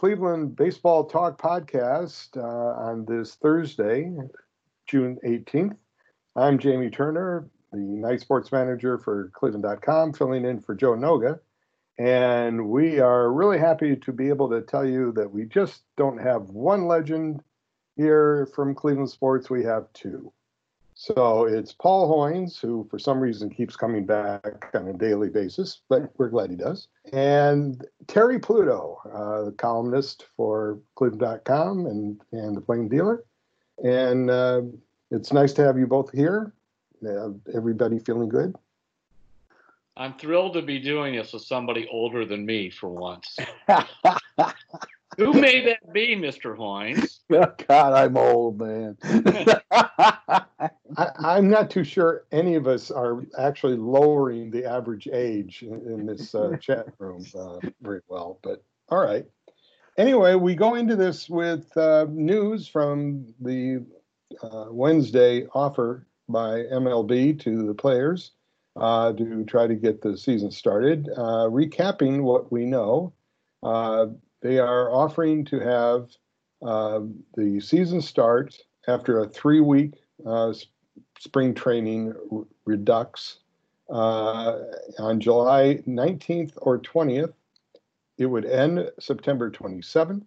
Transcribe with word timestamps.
Cleveland 0.00 0.56
Baseball 0.56 1.04
Talk 1.04 1.38
podcast 1.38 2.34
uh, 2.34 2.80
on 2.80 3.04
this 3.04 3.34
Thursday, 3.34 4.10
June 4.86 5.18
18th. 5.26 5.76
I'm 6.34 6.58
Jamie 6.58 6.88
Turner, 6.88 7.50
the 7.70 7.80
night 7.80 8.22
sports 8.22 8.50
manager 8.50 8.96
for 8.96 9.30
Cleveland.com, 9.34 10.14
filling 10.14 10.46
in 10.46 10.62
for 10.62 10.74
Joe 10.74 10.92
Noga. 10.92 11.38
And 11.98 12.70
we 12.70 12.98
are 13.00 13.30
really 13.30 13.58
happy 13.58 13.94
to 13.94 14.10
be 14.10 14.30
able 14.30 14.48
to 14.48 14.62
tell 14.62 14.88
you 14.88 15.12
that 15.16 15.30
we 15.30 15.44
just 15.44 15.82
don't 15.98 16.16
have 16.16 16.48
one 16.48 16.86
legend 16.86 17.42
here 17.94 18.48
from 18.54 18.74
Cleveland 18.74 19.10
Sports, 19.10 19.50
we 19.50 19.64
have 19.64 19.92
two. 19.92 20.32
So 21.00 21.46
it's 21.46 21.72
Paul 21.72 22.14
Hoynes, 22.14 22.60
who 22.60 22.86
for 22.90 22.98
some 22.98 23.20
reason 23.20 23.48
keeps 23.48 23.74
coming 23.74 24.04
back 24.04 24.70
on 24.74 24.88
a 24.88 24.92
daily 24.92 25.30
basis, 25.30 25.80
but 25.88 26.10
we're 26.18 26.28
glad 26.28 26.50
he 26.50 26.56
does. 26.56 26.88
And 27.14 27.82
Terry 28.06 28.38
Pluto, 28.38 28.98
uh, 29.10 29.46
the 29.46 29.52
columnist 29.52 30.26
for 30.36 30.78
Cleveland.com 30.96 31.86
and, 31.86 32.20
and 32.32 32.54
the 32.54 32.60
Plain 32.60 32.90
Dealer. 32.90 33.24
And 33.82 34.30
uh, 34.30 34.60
it's 35.10 35.32
nice 35.32 35.54
to 35.54 35.64
have 35.64 35.78
you 35.78 35.86
both 35.86 36.12
here. 36.12 36.52
Uh, 37.02 37.30
everybody 37.54 37.98
feeling 37.98 38.28
good? 38.28 38.54
I'm 39.96 40.12
thrilled 40.18 40.52
to 40.52 40.60
be 40.60 40.78
doing 40.78 41.16
this 41.16 41.32
with 41.32 41.44
somebody 41.44 41.88
older 41.90 42.26
than 42.26 42.44
me 42.44 42.68
for 42.68 42.90
once. 42.90 43.38
Who 45.16 45.32
may 45.32 45.64
that 45.64 45.92
be, 45.92 46.14
Mr. 46.14 46.56
Hoynes? 46.56 47.20
God, 47.30 47.92
I'm 47.94 48.16
old, 48.16 48.60
man. 48.60 48.96
I, 50.96 51.38
am 51.38 51.48
not 51.48 51.70
too 51.70 51.84
sure 51.84 52.24
any 52.32 52.54
of 52.54 52.66
us 52.66 52.90
are 52.90 53.24
actually 53.38 53.76
lowering 53.76 54.50
the 54.50 54.64
average 54.64 55.08
age 55.12 55.62
in, 55.62 55.74
in 55.86 56.06
this 56.06 56.34
uh, 56.34 56.56
chat 56.60 56.86
room 56.98 57.24
uh, 57.34 57.58
very 57.82 58.00
well, 58.08 58.38
but 58.42 58.62
all 58.88 59.02
right. 59.02 59.24
Anyway, 59.98 60.34
we 60.34 60.54
go 60.54 60.74
into 60.74 60.96
this 60.96 61.28
with 61.28 61.76
uh, 61.76 62.06
news 62.10 62.66
from 62.66 63.34
the 63.40 63.84
uh, 64.42 64.66
Wednesday 64.70 65.46
offer 65.54 66.06
by 66.28 66.62
MLB 66.72 67.38
to 67.40 67.66
the 67.66 67.74
players 67.74 68.32
uh, 68.76 69.12
to 69.12 69.44
try 69.44 69.66
to 69.66 69.74
get 69.74 70.00
the 70.00 70.16
season 70.16 70.50
started. 70.50 71.08
Uh, 71.16 71.48
recapping 71.48 72.22
what 72.22 72.50
we 72.50 72.64
know, 72.64 73.12
they 74.42 74.58
are 74.58 74.90
offering 74.92 75.44
to 75.44 75.58
have 75.60 76.08
the 76.62 77.60
season 77.60 78.00
start 78.00 78.56
after 78.88 79.20
a 79.20 79.28
three 79.28 79.60
week 79.60 79.94
uh, 80.26 80.52
spring 81.20 81.52
training 81.52 82.14
redux 82.64 83.40
uh, 83.90 84.58
on 84.98 85.20
July 85.20 85.82
19th 85.86 86.52
or 86.56 86.78
20th. 86.78 87.34
It 88.16 88.26
would 88.26 88.46
end 88.46 88.90
September 88.98 89.50
27th. 89.50 90.24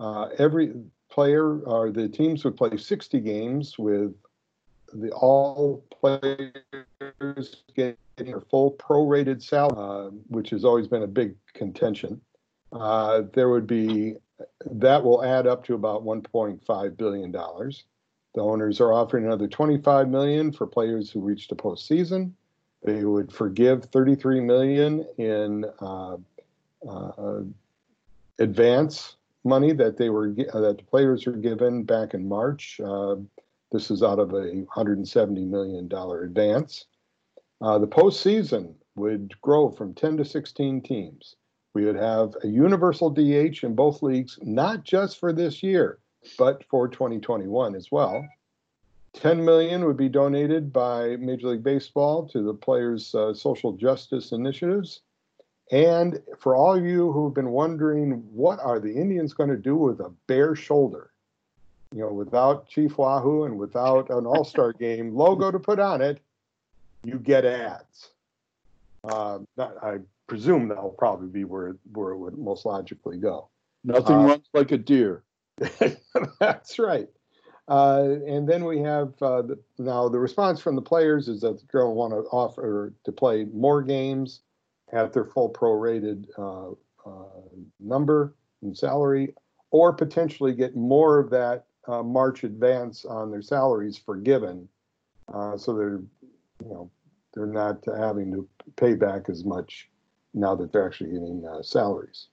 Uh, 0.00 0.28
every 0.38 0.72
player 1.10 1.60
or 1.60 1.90
the 1.90 2.08
teams 2.08 2.42
would 2.42 2.56
play 2.56 2.76
60 2.76 3.20
games 3.20 3.78
with 3.78 4.14
the 4.94 5.10
all 5.12 5.84
players 6.00 7.62
getting 7.76 7.96
their 8.16 8.40
full 8.40 8.72
prorated 8.72 9.42
salary, 9.42 10.06
uh, 10.06 10.10
which 10.28 10.50
has 10.50 10.64
always 10.64 10.88
been 10.88 11.02
a 11.02 11.06
big 11.06 11.34
contention. 11.52 12.18
Uh, 12.72 13.22
there 13.34 13.50
would 13.50 13.66
be 13.66 14.16
that 14.70 15.04
will 15.04 15.22
add 15.22 15.46
up 15.46 15.64
to 15.64 15.74
about 15.74 16.02
1.5 16.02 16.96
billion 16.96 17.30
dollars. 17.30 17.84
The 18.34 18.42
owners 18.42 18.80
are 18.80 18.92
offering 18.92 19.26
another 19.26 19.46
25 19.46 20.08
million 20.08 20.52
for 20.52 20.66
players 20.66 21.10
who 21.10 21.20
reach 21.20 21.48
the 21.48 21.54
postseason. 21.54 22.32
They 22.82 23.04
would 23.04 23.32
forgive 23.32 23.84
33 23.84 24.40
million 24.40 25.06
in 25.16 25.64
uh, 25.80 26.16
uh, 26.88 27.40
advance 28.38 29.16
money 29.44 29.72
that 29.72 29.96
they 29.96 30.10
were 30.10 30.34
uh, 30.52 30.60
that 30.60 30.78
the 30.78 30.84
players 30.84 31.26
were 31.26 31.32
given 31.32 31.84
back 31.84 32.12
in 32.12 32.28
March. 32.28 32.80
Uh, 32.84 33.16
this 33.70 33.90
is 33.90 34.02
out 34.02 34.18
of 34.18 34.32
a 34.32 34.50
170 34.52 35.44
million 35.44 35.86
dollar 35.86 36.24
advance. 36.24 36.86
Uh, 37.60 37.78
the 37.78 37.86
postseason 37.86 38.74
would 38.96 39.40
grow 39.40 39.70
from 39.70 39.94
10 39.94 40.16
to 40.18 40.24
16 40.24 40.82
teams. 40.82 41.36
We 41.72 41.84
would 41.84 41.96
have 41.96 42.34
a 42.42 42.48
universal 42.48 43.10
DH 43.10 43.62
in 43.62 43.74
both 43.74 44.02
leagues, 44.02 44.38
not 44.42 44.84
just 44.84 45.18
for 45.18 45.32
this 45.32 45.62
year 45.62 45.98
but 46.38 46.64
for 46.70 46.88
2021 46.88 47.74
as 47.74 47.90
well. 47.90 48.26
10 49.14 49.44
million 49.44 49.84
would 49.84 49.96
be 49.96 50.08
donated 50.08 50.72
by 50.72 51.16
Major 51.16 51.48
League 51.48 51.62
Baseball 51.62 52.26
to 52.28 52.42
the 52.42 52.54
players' 52.54 53.14
uh, 53.14 53.32
social 53.32 53.72
justice 53.72 54.32
initiatives. 54.32 55.00
And 55.70 56.20
for 56.38 56.54
all 56.54 56.74
of 56.74 56.84
you 56.84 57.10
who 57.12 57.24
have 57.24 57.34
been 57.34 57.50
wondering, 57.50 58.24
what 58.32 58.60
are 58.60 58.78
the 58.78 58.94
Indians 58.94 59.32
going 59.32 59.50
to 59.50 59.56
do 59.56 59.76
with 59.76 60.00
a 60.00 60.12
bare 60.26 60.54
shoulder? 60.54 61.10
You 61.94 62.00
know, 62.00 62.12
without 62.12 62.68
Chief 62.68 62.98
Wahoo 62.98 63.44
and 63.44 63.58
without 63.58 64.10
an 64.10 64.26
All 64.26 64.44
Star 64.44 64.72
game 64.78 65.14
logo 65.14 65.50
to 65.50 65.58
put 65.58 65.78
on 65.78 66.02
it, 66.02 66.20
you 67.04 67.18
get 67.18 67.44
ads. 67.44 68.10
Uh, 69.04 69.40
I 69.58 69.98
presume 70.26 70.68
that'll 70.68 70.90
probably 70.90 71.28
be 71.28 71.44
where 71.44 71.76
where 71.92 72.12
it 72.12 72.18
would 72.18 72.38
most 72.38 72.64
logically 72.64 73.18
go. 73.18 73.48
Nothing 73.84 74.16
uh, 74.16 74.24
runs 74.24 74.44
like 74.54 74.72
a 74.72 74.78
Deere. 74.78 75.22
That's 76.40 76.78
right. 76.78 77.08
Uh, 77.66 78.16
and 78.26 78.46
then 78.48 78.64
we 78.64 78.78
have 78.80 79.14
uh, 79.22 79.42
the, 79.42 79.58
now 79.78 80.08
the 80.08 80.18
response 80.18 80.60
from 80.60 80.74
the 80.74 80.82
players 80.82 81.28
is 81.28 81.40
that 81.40 81.58
they're 81.72 81.82
going 81.82 81.92
to 81.92 81.94
want 81.94 82.12
to 82.12 82.28
offer 82.30 82.92
to 83.04 83.12
play 83.12 83.46
more 83.54 83.82
games 83.82 84.40
at 84.92 85.12
their 85.12 85.24
full 85.24 85.50
prorated 85.50 86.26
uh, 86.38 86.72
uh, 87.08 87.40
number 87.80 88.36
and 88.62 88.76
salary, 88.76 89.34
or 89.70 89.92
potentially 89.94 90.52
get 90.52 90.76
more 90.76 91.18
of 91.18 91.30
that 91.30 91.64
uh, 91.88 92.02
March 92.02 92.44
advance 92.44 93.04
on 93.06 93.30
their 93.30 93.42
salaries 93.42 93.96
forgiven, 93.96 94.68
uh, 95.32 95.56
so 95.56 95.74
they're 95.74 96.02
you 96.62 96.70
know 96.70 96.90
they're 97.32 97.46
not 97.46 97.82
having 97.98 98.30
to 98.30 98.46
pay 98.76 98.94
back 98.94 99.28
as 99.28 99.44
much 99.44 99.88
now 100.34 100.54
that 100.54 100.70
they're 100.70 100.86
actually 100.86 101.10
getting 101.10 101.46
salaries. 101.62 102.28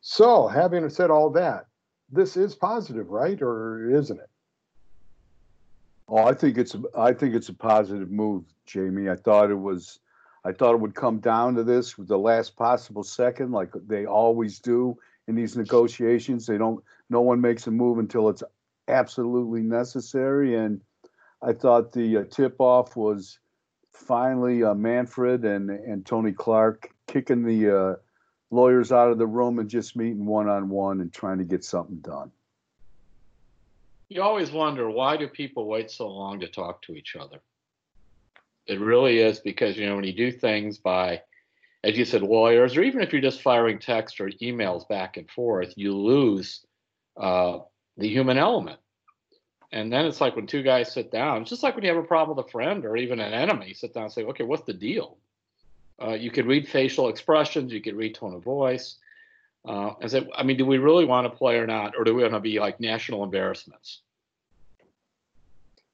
So, 0.00 0.46
having 0.46 0.88
said 0.88 1.10
all 1.10 1.30
that, 1.30 1.66
this 2.10 2.36
is 2.36 2.54
positive, 2.54 3.10
right, 3.10 3.40
or 3.40 3.90
isn't 3.90 4.18
it? 4.18 4.30
Oh, 6.08 6.24
I 6.24 6.34
think 6.34 6.58
it's 6.58 6.74
I 6.96 7.12
think 7.12 7.34
it's 7.34 7.48
a 7.48 7.54
positive 7.54 8.10
move, 8.10 8.44
Jamie. 8.66 9.08
I 9.08 9.16
thought 9.16 9.50
it 9.50 9.58
was, 9.58 10.00
I 10.44 10.52
thought 10.52 10.74
it 10.74 10.80
would 10.80 10.94
come 10.94 11.20
down 11.20 11.54
to 11.54 11.62
this 11.62 11.96
with 11.96 12.08
the 12.08 12.18
last 12.18 12.56
possible 12.56 13.04
second, 13.04 13.52
like 13.52 13.70
they 13.86 14.06
always 14.06 14.58
do 14.58 14.98
in 15.28 15.36
these 15.36 15.56
negotiations. 15.56 16.46
They 16.46 16.58
don't, 16.58 16.82
no 17.10 17.20
one 17.20 17.40
makes 17.40 17.68
a 17.68 17.70
move 17.70 17.98
until 17.98 18.28
it's 18.28 18.42
absolutely 18.88 19.62
necessary. 19.62 20.56
And 20.56 20.80
I 21.42 21.52
thought 21.52 21.92
the 21.92 22.18
uh, 22.18 22.24
tip 22.24 22.56
off 22.58 22.96
was 22.96 23.38
finally 23.92 24.64
uh, 24.64 24.74
Manfred 24.74 25.44
and 25.44 25.70
and 25.70 26.04
Tony 26.04 26.32
Clark 26.32 26.90
kicking 27.06 27.44
the 27.44 27.78
uh, 27.78 27.94
lawyers 28.50 28.92
out 28.92 29.10
of 29.10 29.18
the 29.18 29.26
room 29.26 29.58
and 29.58 29.68
just 29.68 29.96
meeting 29.96 30.26
one 30.26 30.48
on 30.48 30.68
one 30.68 31.00
and 31.00 31.12
trying 31.12 31.38
to 31.38 31.44
get 31.44 31.64
something 31.64 31.98
done. 31.98 32.30
You 34.08 34.22
always 34.22 34.50
wonder 34.50 34.90
why 34.90 35.16
do 35.16 35.28
people 35.28 35.68
wait 35.68 35.90
so 35.90 36.08
long 36.08 36.40
to 36.40 36.48
talk 36.48 36.82
to 36.82 36.94
each 36.94 37.14
other? 37.14 37.40
It 38.66 38.80
really 38.80 39.18
is 39.18 39.38
because 39.38 39.76
you 39.76 39.86
know 39.86 39.96
when 39.96 40.04
you 40.04 40.12
do 40.12 40.32
things 40.32 40.78
by 40.78 41.22
as 41.82 41.96
you 41.96 42.04
said, 42.04 42.22
lawyers, 42.22 42.76
or 42.76 42.82
even 42.82 43.00
if 43.00 43.12
you're 43.12 43.22
just 43.22 43.42
firing 43.42 43.78
text 43.78 44.20
or 44.20 44.28
emails 44.42 44.86
back 44.88 45.16
and 45.16 45.30
forth, 45.30 45.72
you 45.76 45.96
lose 45.96 46.64
uh, 47.18 47.58
the 47.96 48.08
human 48.08 48.36
element. 48.36 48.78
And 49.72 49.92
then 49.92 50.04
it's 50.04 50.20
like 50.20 50.36
when 50.36 50.46
two 50.46 50.62
guys 50.62 50.92
sit 50.92 51.10
down, 51.10 51.42
it's 51.42 51.50
just 51.50 51.62
like 51.62 51.74
when 51.74 51.84
you 51.84 51.94
have 51.94 52.02
a 52.02 52.06
problem 52.06 52.36
with 52.36 52.46
a 52.46 52.50
friend 52.50 52.84
or 52.84 52.96
even 52.96 53.20
an 53.20 53.32
enemy, 53.32 53.72
sit 53.72 53.94
down 53.94 54.04
and 54.04 54.12
say, 54.12 54.24
okay, 54.24 54.44
what's 54.44 54.64
the 54.64 54.74
deal? 54.74 55.16
Uh, 56.00 56.14
you 56.14 56.30
could 56.30 56.46
read 56.46 56.66
facial 56.66 57.08
expressions, 57.08 57.72
you 57.72 57.80
could 57.80 57.94
read 57.94 58.14
tone 58.14 58.34
of 58.34 58.42
voice. 58.42 58.96
Uh, 59.64 59.92
and 60.00 60.10
say, 60.10 60.26
I 60.34 60.42
mean, 60.42 60.56
do 60.56 60.64
we 60.64 60.78
really 60.78 61.04
want 61.04 61.30
to 61.30 61.36
play 61.36 61.58
or 61.58 61.66
not, 61.66 61.94
or 61.96 62.04
do 62.04 62.14
we 62.14 62.22
want 62.22 62.32
to 62.34 62.40
be 62.40 62.58
like 62.58 62.80
national 62.80 63.22
embarrassments? 63.22 64.00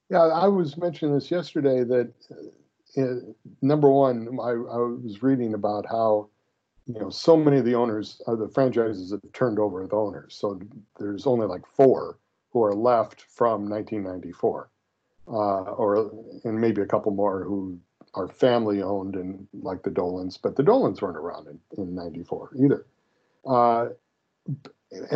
Yeah, 0.08 0.22
I 0.22 0.46
was 0.46 0.76
mentioning 0.76 1.14
this 1.14 1.32
yesterday 1.32 1.82
that 1.82 2.12
uh, 2.96 3.32
number 3.62 3.90
one, 3.90 4.38
I, 4.40 4.50
I, 4.50 4.78
was 4.78 5.22
reading 5.22 5.54
about 5.54 5.84
how 5.86 6.28
you 6.86 7.00
know 7.00 7.10
so 7.10 7.36
many 7.36 7.58
of 7.58 7.64
the 7.64 7.74
owners, 7.74 8.22
of 8.28 8.38
the 8.38 8.48
franchises 8.48 9.10
have 9.10 9.20
turned 9.32 9.58
over 9.58 9.84
the 9.84 9.96
owners. 9.96 10.36
So 10.36 10.60
there's 10.98 11.26
only 11.26 11.46
like 11.46 11.66
four 11.66 12.18
who 12.52 12.62
are 12.62 12.74
left 12.74 13.22
from 13.22 13.68
1994, 13.68 14.70
uh, 15.26 15.32
or 15.32 16.10
and 16.44 16.60
maybe 16.60 16.82
a 16.82 16.86
couple 16.86 17.10
more 17.10 17.42
who 17.42 17.80
are 18.16 18.28
family 18.28 18.82
owned 18.82 19.14
and 19.14 19.46
like 19.62 19.82
the 19.82 19.90
Dolans, 19.90 20.36
but 20.38 20.56
the 20.56 20.62
Dolans 20.62 21.00
weren't 21.00 21.16
around 21.16 21.46
in, 21.46 21.60
in 21.76 21.94
94 21.94 22.50
either. 22.58 22.86
Uh, 23.46 23.88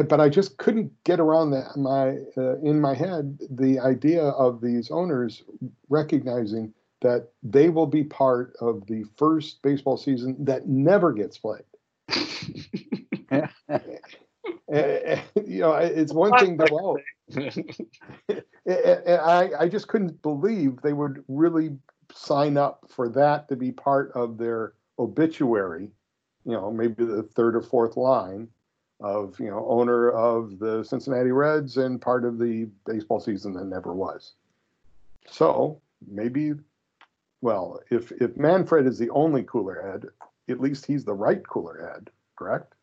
but 0.08 0.20
I 0.20 0.28
just 0.28 0.58
couldn't 0.58 0.92
get 1.04 1.20
around 1.20 1.50
that 1.52 1.76
my 1.76 2.18
uh, 2.36 2.58
in 2.58 2.80
my 2.80 2.94
head 2.94 3.38
the 3.50 3.78
idea 3.78 4.22
of 4.24 4.60
these 4.60 4.90
owners 4.90 5.42
recognizing 5.88 6.74
that 7.00 7.28
they 7.42 7.70
will 7.70 7.86
be 7.86 8.04
part 8.04 8.54
of 8.60 8.86
the 8.86 9.04
first 9.16 9.62
baseball 9.62 9.96
season 9.96 10.36
that 10.40 10.68
never 10.68 11.12
gets 11.12 11.38
played. 11.38 11.62
Eh, 14.72 14.78
eh, 14.78 15.00
eh, 15.04 15.20
you 15.44 15.60
know, 15.60 15.74
it's 15.74 16.12
one 16.12 16.36
thing 16.38 16.56
to 16.58 16.68
well, 16.72 16.96
I, 18.68 19.50
I 19.58 19.68
just 19.68 19.88
couldn't 19.88 20.20
believe 20.22 20.80
they 20.82 20.92
would 20.92 21.24
really 21.28 21.70
sign 22.14 22.56
up 22.56 22.84
for 22.88 23.08
that 23.10 23.48
to 23.48 23.56
be 23.56 23.72
part 23.72 24.12
of 24.12 24.38
their 24.38 24.74
obituary. 24.98 25.90
You 26.44 26.52
know, 26.52 26.70
maybe 26.70 27.04
the 27.04 27.22
third 27.22 27.56
or 27.56 27.62
fourth 27.62 27.96
line 27.96 28.48
of 29.00 29.38
you 29.40 29.50
know 29.50 29.66
owner 29.68 30.10
of 30.10 30.58
the 30.58 30.84
Cincinnati 30.84 31.32
Reds 31.32 31.76
and 31.76 32.00
part 32.00 32.24
of 32.24 32.38
the 32.38 32.68
baseball 32.86 33.20
season 33.20 33.52
that 33.54 33.64
never 33.64 33.92
was. 33.92 34.34
So 35.28 35.80
maybe, 36.06 36.52
well, 37.40 37.80
if 37.90 38.12
if 38.12 38.36
Manfred 38.36 38.86
is 38.86 38.98
the 38.98 39.10
only 39.10 39.42
cooler 39.42 39.80
head, 39.82 40.06
at 40.48 40.60
least 40.60 40.86
he's 40.86 41.04
the 41.04 41.14
right 41.14 41.46
cooler 41.46 41.90
head, 41.92 42.10
correct? 42.36 42.74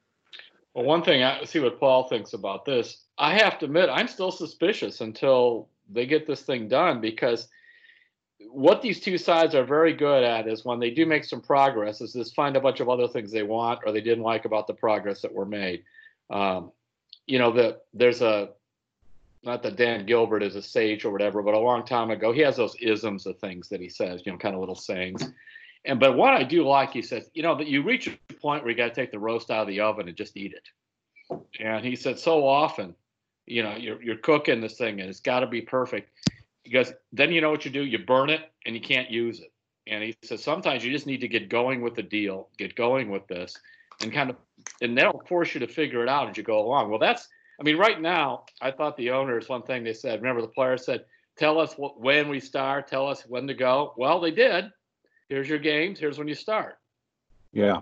Well, 0.74 0.86
one 0.86 1.04
thing 1.04 1.24
I 1.24 1.44
see 1.44 1.60
what 1.60 1.80
Paul 1.80 2.04
thinks 2.04 2.34
about 2.34 2.66
this. 2.66 3.04
I 3.18 3.34
have 3.36 3.58
to 3.60 3.66
admit, 3.66 3.90
I'm 3.92 4.08
still 4.08 4.32
suspicious 4.32 5.02
until 5.02 5.70
they 5.90 6.06
get 6.06 6.28
this 6.28 6.42
thing 6.42 6.68
done 6.68 7.02
because 7.02 7.48
what 8.40 8.82
these 8.82 9.00
two 9.00 9.18
sides 9.18 9.56
are 9.56 9.64
very 9.64 9.94
good 9.94 10.24
at 10.24 10.48
is 10.48 10.64
when 10.64 10.80
they 10.80 10.92
do 10.92 11.06
make 11.06 11.24
some 11.24 11.42
progress, 11.42 12.02
is 12.02 12.14
just 12.14 12.36
find 12.36 12.56
a 12.56 12.62
bunch 12.62 12.80
of 12.80 12.90
other 12.90 13.08
things 13.08 13.32
they 13.32 13.44
want 13.44 13.82
or 13.86 13.92
they 13.92 14.02
didn't 14.02 14.24
like 14.24 14.46
about 14.46 14.68
the 14.68 14.74
progress 14.74 15.22
that 15.22 15.34
were 15.34 15.46
made. 15.46 15.84
Um, 16.30 16.72
you 17.26 17.40
know, 17.40 17.52
the, 17.52 17.80
there's 17.94 18.22
a 18.22 18.50
not 19.44 19.64
that 19.64 19.76
Dan 19.76 20.06
Gilbert 20.06 20.44
is 20.44 20.56
a 20.56 20.62
sage 20.62 21.06
or 21.06 21.12
whatever, 21.12 21.42
but 21.42 21.54
a 21.54 21.60
long 21.60 21.86
time 21.86 22.12
ago, 22.12 22.32
he 22.32 22.42
has 22.42 22.58
those 22.58 22.76
isms 22.82 23.26
of 23.26 23.38
things 23.40 23.70
that 23.70 23.80
he 23.80 23.90
says, 23.90 24.24
you 24.26 24.32
know, 24.32 24.38
kind 24.38 24.56
of 24.56 24.60
little 24.60 24.76
sayings. 24.76 25.32
And 25.86 26.00
but 26.00 26.18
what 26.18 26.34
I 26.34 26.44
do 26.44 26.68
like, 26.68 26.92
he 26.92 27.02
says, 27.02 27.30
you 27.34 27.44
know, 27.44 27.56
that 27.56 27.68
you 27.68 27.82
reach 27.82 28.08
a 28.08 28.34
point 28.34 28.64
where 28.64 28.72
you 28.72 28.78
got 28.78 28.90
to 28.90 28.96
take 28.96 29.12
the 29.12 29.20
roast 29.20 29.50
out 29.50 29.62
of 29.62 29.68
the 29.68 29.80
oven 29.80 30.08
and 30.08 30.18
just 30.18 30.36
eat 30.36 30.54
it. 30.54 31.40
And 31.60 31.86
he 31.86 31.96
said, 31.96 32.20
so 32.20 32.46
often, 32.46 32.94
you 33.46 33.64
know, 33.64 33.76
you're 33.76 34.02
you're 34.02 34.18
cooking 34.18 34.60
this 34.60 34.78
thing 34.78 35.00
and 35.00 35.10
it's 35.10 35.22
got 35.22 35.40
to 35.40 35.48
be 35.48 35.62
perfect. 35.62 36.10
Because 36.70 36.94
then 37.12 37.32
you 37.32 37.42
know 37.42 37.52
what 37.52 37.66
you 37.66 37.72
do, 37.72 37.84
you 37.84 38.00
burn 38.00 38.30
it 38.30 38.42
and 38.66 38.76
you 38.76 38.82
can't 38.82 39.10
use 39.10 39.40
it. 39.40 39.52
And 39.88 40.04
he 40.04 40.16
says 40.24 40.44
sometimes 40.44 40.84
you 40.84 40.92
just 40.92 41.08
need 41.08 41.22
to 41.22 41.28
get 41.28 41.50
going 41.50 41.82
with 41.82 41.96
the 41.96 42.04
deal, 42.04 42.50
get 42.58 42.76
going 42.76 43.10
with 43.10 43.26
this, 43.28 43.56
and 44.02 44.12
kind 44.12 44.30
of, 44.30 44.36
and 44.82 44.98
that'll 44.98 45.24
force 45.28 45.54
you 45.54 45.62
to 45.62 45.68
figure 45.68 46.04
it 46.04 46.10
out 46.10 46.30
as 46.30 46.38
you 46.38 46.44
go 46.44 46.60
along. 46.60 46.90
Well, 46.90 47.00
that's, 47.00 47.28
I 47.60 47.64
mean, 47.64 47.78
right 47.78 48.00
now, 48.00 48.44
I 48.62 48.72
thought 48.72 48.98
the 48.98 49.12
owners, 49.12 49.48
one 49.48 49.64
thing 49.64 49.84
they 49.84 49.94
said, 49.94 50.20
remember 50.22 50.42
the 50.42 50.50
players 50.50 50.86
said, 50.86 51.06
tell 51.38 51.60
us 51.60 51.74
what, 51.76 52.02
when 52.02 52.28
we 52.28 52.40
start, 52.40 52.88
tell 52.88 53.08
us 53.08 53.24
when 53.28 53.48
to 53.48 53.54
go. 53.54 53.94
Well, 53.98 54.20
they 54.20 54.32
did 54.32 54.72
here's 55.30 55.50
your 55.50 55.60
games. 55.60 56.00
Here's 56.00 56.18
when 56.18 56.28
you 56.28 56.36
start. 56.36 56.78
Yeah. 57.52 57.82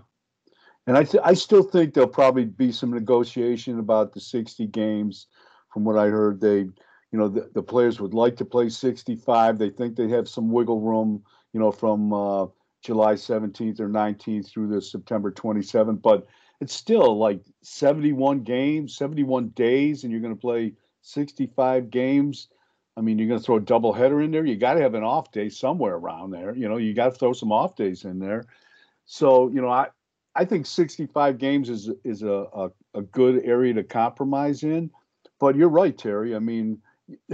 And 0.88 0.98
I, 0.98 1.04
th- 1.04 1.24
I 1.24 1.34
still 1.34 1.64
think 1.64 1.94
there'll 1.94 2.10
probably 2.10 2.46
be 2.46 2.72
some 2.72 2.92
negotiation 2.92 3.80
about 3.80 4.14
the 4.14 4.20
60 4.20 4.68
games. 4.68 5.28
From 5.74 5.84
what 5.84 5.98
I 5.98 6.08
heard, 6.08 6.40
they, 6.40 6.68
you 7.12 7.20
know, 7.20 7.28
the, 7.28 7.50
the 7.54 7.64
players 7.64 8.00
would 8.00 8.14
like 8.14 8.36
to 8.38 8.46
play 8.46 8.70
65. 8.70 9.58
They 9.58 9.70
think 9.70 9.96
they 9.96 10.10
have 10.10 10.28
some 10.28 10.52
wiggle 10.52 10.82
room, 10.82 11.24
you 11.54 11.60
know, 11.60 11.72
from 11.72 12.14
uh, 12.14 12.48
July 12.82 13.14
17th 13.14 13.80
or 13.80 13.90
19th 13.90 14.50
through 14.50 14.68
the 14.68 14.82
September 14.82 15.32
27th. 15.32 16.02
But 16.02 16.26
it's 16.62 16.74
still 16.74 17.18
like 17.18 17.42
71 17.64 18.42
games, 18.42 18.96
71 18.96 19.50
days, 19.50 20.04
and 20.04 20.12
you're 20.12 20.22
going 20.22 20.36
to 20.36 20.40
play 20.40 20.74
65 21.02 21.90
games. 21.90 22.50
I 22.98 23.02
mean, 23.02 23.20
you're 23.20 23.28
going 23.28 23.40
to 23.40 23.46
throw 23.46 23.58
a 23.58 23.62
double 23.62 23.94
header 23.94 24.22
in 24.22 24.32
there. 24.32 24.46
You 24.46 24.56
got 24.56 24.76
to 24.76 24.82
have 24.82 24.94
an 24.94 25.04
off 25.04 25.32
day 25.32 25.50
somewhere 25.50 25.96
around 25.96 26.32
there. 26.32 26.56
You 26.56 26.70
know, 26.70 26.78
you 26.78 26.94
got 26.94 27.14
to 27.14 27.20
throw 27.20 27.34
some 27.34 27.52
off 27.52 27.76
days 27.76 28.06
in 28.06 28.20
there. 28.20 28.46
So, 29.06 29.50
you 29.50 29.62
know, 29.62 29.70
I 29.70 29.88
I 30.36 30.46
think 30.46 30.66
65 30.66 31.38
games 31.38 31.70
is 31.70 31.90
is 32.04 32.24
a, 32.24 32.46
a, 32.54 32.72
a 32.94 33.02
good 33.02 33.44
area 33.46 33.74
to 33.74 33.84
compromise 33.84 34.64
in. 34.64 34.92
But 35.40 35.56
you're 35.56 35.70
right, 35.70 35.98
Terry. 35.98 36.36
I 36.36 36.40
mean, 36.40 36.82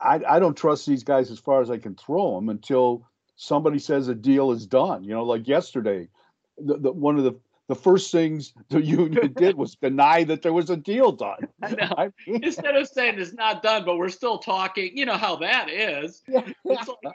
I 0.00 0.20
I 0.28 0.38
don't 0.38 0.56
trust 0.56 0.86
these 0.86 1.04
guys 1.04 1.30
as 1.30 1.38
far 1.38 1.60
as 1.62 1.70
I 1.70 1.78
can 1.78 1.94
throw 1.94 2.34
them 2.34 2.48
until 2.48 3.06
somebody 3.36 3.78
says 3.78 4.08
a 4.08 4.14
deal 4.14 4.52
is 4.52 4.66
done. 4.66 5.04
You 5.04 5.14
know, 5.14 5.24
like 5.24 5.48
yesterday, 5.48 6.08
the, 6.58 6.76
the 6.76 6.92
one 6.92 7.18
of 7.18 7.24
the 7.24 7.34
the 7.68 7.74
first 7.76 8.10
things 8.10 8.52
the 8.68 8.82
union 8.82 9.32
did 9.34 9.56
was 9.56 9.76
deny 9.76 10.24
that 10.24 10.42
there 10.42 10.52
was 10.52 10.70
a 10.70 10.76
deal 10.76 11.12
done. 11.12 11.48
I 11.62 12.10
mean, 12.26 12.44
Instead 12.44 12.76
of 12.76 12.88
saying 12.88 13.18
it's 13.18 13.32
not 13.32 13.62
done, 13.62 13.84
but 13.84 13.96
we're 13.96 14.08
still 14.08 14.38
talking, 14.38 14.96
you 14.96 15.06
know 15.06 15.16
how 15.16 15.36
that 15.36 15.70
is. 15.70 16.22
It's, 16.26 16.88
like, 16.88 17.14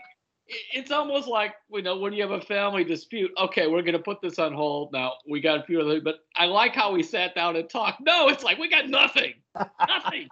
it's 0.74 0.92
almost 0.92 1.28
like 1.28 1.56
you 1.72 1.82
know 1.82 1.98
when 1.98 2.14
you 2.14 2.22
have 2.22 2.32
a 2.32 2.42
family 2.42 2.84
dispute. 2.84 3.32
Okay, 3.38 3.68
we're 3.68 3.82
going 3.82 3.94
to 3.94 4.00
put 4.00 4.22
this 4.22 4.40
on 4.40 4.54
hold 4.54 4.94
now. 4.94 5.14
We 5.28 5.42
got 5.42 5.60
a 5.60 5.64
few 5.64 5.82
other, 5.82 6.00
but 6.02 6.20
I 6.36 6.46
like 6.46 6.74
how 6.74 6.92
we 6.92 7.04
sat 7.04 7.36
down 7.36 7.56
and 7.56 7.70
talked. 7.70 8.02
No, 8.02 8.30
it's 8.30 8.44
like 8.44 8.58
we 8.58 8.70
got 8.70 8.90
nothing, 8.90 9.34
nothing, 9.56 10.30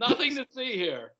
nothing 0.00 0.36
to 0.36 0.46
see 0.52 0.76
here. 0.76 1.12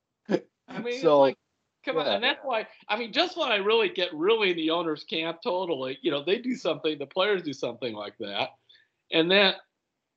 I 0.69 0.81
mean, 0.81 1.01
so, 1.01 1.21
like 1.21 1.37
Come 1.85 1.97
yeah. 1.97 2.03
on, 2.03 2.09
and 2.09 2.25
that's 2.25 2.41
why 2.43 2.67
I 2.89 2.99
mean, 2.99 3.13
just 3.13 3.39
when 3.39 3.51
I 3.51 3.57
really 3.57 3.89
get 3.89 4.13
really 4.13 4.51
in 4.51 4.57
the 4.57 4.71
owner's 4.71 5.05
camp, 5.05 5.39
totally, 5.43 5.99
you 6.03 6.11
know, 6.11 6.23
they 6.23 6.39
do 6.39 6.55
something, 6.55 6.99
the 6.99 7.07
players 7.07 7.43
do 7.43 7.53
something 7.53 7.95
like 7.95 8.19
that, 8.19 8.51
and 9.13 9.31
then 9.31 9.55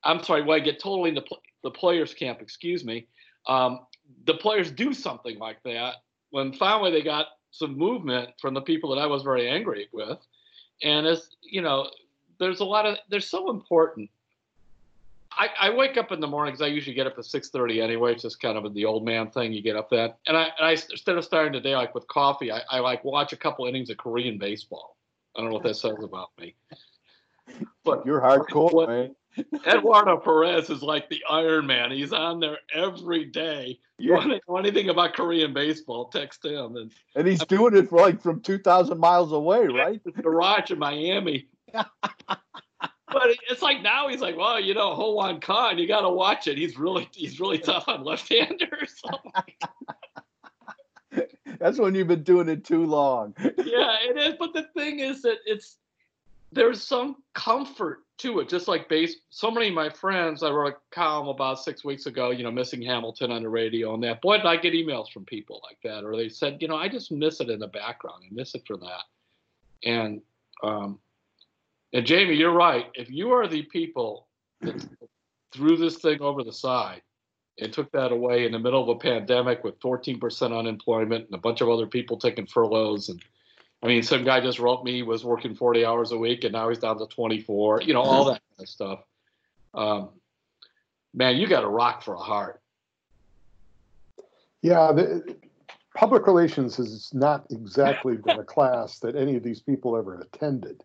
I'm 0.04 0.22
sorry, 0.24 0.42
when 0.42 0.60
I 0.62 0.64
get 0.64 0.82
totally 0.82 1.10
in 1.10 1.16
the 1.16 1.24
the 1.64 1.72
players' 1.72 2.14
camp, 2.14 2.42
excuse 2.42 2.84
me, 2.84 3.08
um, 3.48 3.86
the 4.26 4.34
players 4.34 4.72
do 4.72 4.94
something 4.94 5.40
like 5.40 5.64
that 5.64 5.96
when 6.32 6.52
finally 6.52 6.92
they 6.92 7.02
got 7.02 7.28
some 7.52 7.78
movement 7.78 8.32
from 8.42 8.54
the 8.54 8.62
people 8.62 8.94
that 8.94 9.02
I 9.02 9.06
was 9.06 9.24
very 9.24 9.48
angry 9.48 9.88
with, 9.94 10.20
and 10.82 11.08
as 11.08 11.30
you 11.42 11.62
know, 11.62 11.90
there's 12.40 12.60
a 12.60 12.66
lot 12.66 12.86
of 12.86 12.98
they're 13.10 13.22
so 13.22 13.50
important 13.50 14.10
I, 15.38 15.50
I, 15.60 15.70
wake 15.70 15.98
up 15.98 16.12
in 16.12 16.20
the 16.20 16.28
morning 16.28 16.54
because 16.54 16.64
I 16.64 16.68
usually 16.68 16.96
get 16.96 17.08
up 17.08 17.18
at 17.18 17.26
six 17.26 17.50
thirty 17.50 17.82
anyway. 17.82 18.14
It's 18.14 18.24
just 18.24 18.40
kind 18.40 18.58
of 18.58 18.74
the 18.74 18.86
old 18.86 19.06
man 19.06 19.30
thing. 19.30 19.54
You 19.54 19.62
get 19.62 19.76
up 19.76 19.90
then, 19.90 20.14
and 20.28 20.38
I, 20.38 20.44
and 20.44 20.68
I 20.68 20.72
instead 20.72 21.18
of 21.18 21.24
starting 21.24 21.54
the 21.54 21.60
day 21.60 21.76
like 21.76 21.96
with 21.96 22.08
coffee, 22.08 22.52
I, 22.52 22.62
I 22.70 22.80
like 22.80 23.04
watch 23.04 23.34
a 23.34 23.38
couple 23.38 23.66
innings 23.66 23.90
of 23.90 23.98
Korean 23.98 24.38
baseball. 24.38 24.98
I 25.36 25.42
don't 25.42 25.50
know 25.50 25.56
what 25.56 25.64
that 25.64 25.76
says 25.76 25.98
about 26.02 26.30
me. 26.40 26.56
But 27.84 28.06
you're 28.06 28.22
hardcore, 28.22 28.88
man. 28.88 29.16
Eduardo 29.68 30.18
Perez 30.18 30.70
is 30.70 30.84
like 30.84 31.10
the 31.10 31.24
Iron 31.30 31.66
Man. 31.66 31.92
He's 31.92 32.14
on 32.14 32.40
there 32.40 32.60
every 32.74 33.26
day. 33.26 33.80
You 33.98 34.12
yeah. 34.12 34.18
want 34.18 34.32
to 34.32 34.42
know 34.48 34.58
anything 34.58 34.90
about 34.90 35.14
Korean 35.14 35.54
baseball? 35.54 36.06
Text 36.06 36.46
him. 36.46 36.78
And, 36.78 36.92
and 37.16 37.28
he's 37.28 37.42
I 37.42 37.46
mean, 37.50 37.60
doing 37.60 37.76
it 37.76 37.90
for 37.90 38.00
like 38.00 38.22
from 38.22 38.42
two 38.42 38.60
thousand 38.60 39.00
miles 39.00 39.32
away, 39.32 39.66
right? 39.68 40.02
The 40.04 40.12
garage 40.12 40.72
in 40.72 40.80
Miami. 40.80 41.48
but 43.14 43.30
it's 43.50 43.62
like 43.62 43.82
now 43.82 44.10
he's 44.10 44.20
like, 44.22 44.36
well, 44.36 44.60
you 44.60 44.74
know, 44.74 44.96
Ho-Won 44.96 45.40
Khan, 45.40 45.78
you 45.78 45.88
got 45.88 46.02
to 46.02 46.10
watch 46.10 46.48
it. 46.48 46.58
He's 46.58 46.78
really 46.78 47.08
he's 47.14 47.40
really 47.40 47.60
tough 47.60 47.88
on 47.88 48.04
left-handers. 48.04 49.02
That's 51.60 51.80
when 51.80 51.96
you've 51.96 52.08
been 52.08 52.24
doing 52.24 52.50
it 52.50 52.66
too 52.66 52.86
long. 52.86 53.36
yeah, 53.40 53.98
it 54.02 54.18
is. 54.18 54.34
But 54.38 54.54
the 54.54 54.64
thing 54.76 55.00
is 55.00 55.22
that 55.22 55.38
it's 55.46 55.78
there's 56.52 56.82
some 56.82 57.18
comfort 57.34 58.00
to 58.18 58.40
it. 58.40 58.50
Just 58.50 58.68
like 58.68 58.90
base, 58.90 59.16
so 59.30 59.50
many 59.50 59.70
of 59.70 59.74
my 59.74 59.90
friends, 59.90 60.44
I 60.44 60.52
wrote 60.52 60.74
a 60.74 60.96
column 60.96 61.28
about 61.28 61.60
six 61.60 61.84
weeks 61.84 62.06
ago, 62.06 62.32
you 62.32 62.44
know, 62.44 62.52
missing 62.52 62.82
Hamilton 62.82 63.32
on 63.32 63.44
the 63.44 63.50
radio 63.50 63.94
and 63.94 64.04
that. 64.04 64.22
Boy, 64.22 64.38
did 64.38 64.46
I 64.46 64.58
get 64.58 64.74
emails 64.74 65.12
from 65.12 65.26
people 65.26 65.62
like 65.64 65.78
that, 65.84 66.04
or 66.04 66.16
they 66.16 66.30
said, 66.30 66.58
you 66.62 66.68
know, 66.68 66.76
I 66.76 66.88
just 66.88 67.12
miss 67.12 67.40
it 67.40 67.50
in 67.50 67.60
the 67.60 67.68
background. 67.68 68.24
I 68.26 68.30
miss 68.32 68.56
it 68.56 68.64
for 68.68 68.78
that. 68.78 69.04
And 69.84 70.22
um, 70.64 71.00
And 71.94 72.06
Jamie, 72.06 72.36
you're 72.36 72.54
right. 72.54 72.88
If 72.96 73.10
you 73.12 73.32
are 73.32 73.48
the 73.48 73.62
people 73.64 74.28
that 74.62 74.86
threw 75.54 75.78
this 75.78 75.98
thing 75.98 76.22
over 76.22 76.44
the 76.44 76.52
side 76.52 77.02
and 77.60 77.72
took 77.72 77.92
that 77.92 78.12
away 78.12 78.46
in 78.46 78.52
the 78.52 78.60
middle 78.60 78.82
of 78.82 78.90
a 78.90 79.00
pandemic 79.00 79.64
with 79.64 79.80
14% 79.80 80.58
unemployment 80.58 81.26
and 81.26 81.36
a 81.36 81.38
bunch 81.38 81.62
of 81.62 81.70
other 81.70 81.86
people 81.86 82.18
taking 82.18 82.48
furloughs 82.48 83.10
and 83.10 83.24
I 83.84 83.88
mean, 83.88 84.02
some 84.02 84.24
guy 84.24 84.40
just 84.40 84.60
wrote 84.60 84.86
me 84.86 85.04
was 85.04 85.26
working 85.26 85.54
40 85.54 85.86
hours 85.86 86.14
a 86.14 86.18
week 86.18 86.46
and 86.46 86.54
now 86.54 86.70
he's 86.70 86.80
down 86.80 86.98
to 87.00 87.06
24. 87.06 87.82
You 87.82 87.94
know, 87.94 88.02
all 88.02 88.24
that 88.26 88.42
kind 88.58 88.60
of 88.60 88.70
stuff. 88.70 89.00
Um, 89.74 90.10
man, 91.14 91.36
you 91.36 91.48
got 91.48 91.66
a 91.66 91.68
rock 91.68 92.02
for 92.02 92.14
a 92.14 92.20
heart. 92.20 92.62
Yeah, 94.62 94.94
the, 94.94 95.36
public 95.96 96.28
relations 96.28 96.78
has 96.78 97.14
not 97.14 97.46
exactly 97.52 98.16
been 98.16 98.40
a 98.40 98.44
class 98.46 99.00
that 99.00 99.18
any 99.18 99.36
of 99.36 99.44
these 99.44 99.60
people 99.60 99.98
ever 99.98 100.22
attended. 100.22 100.82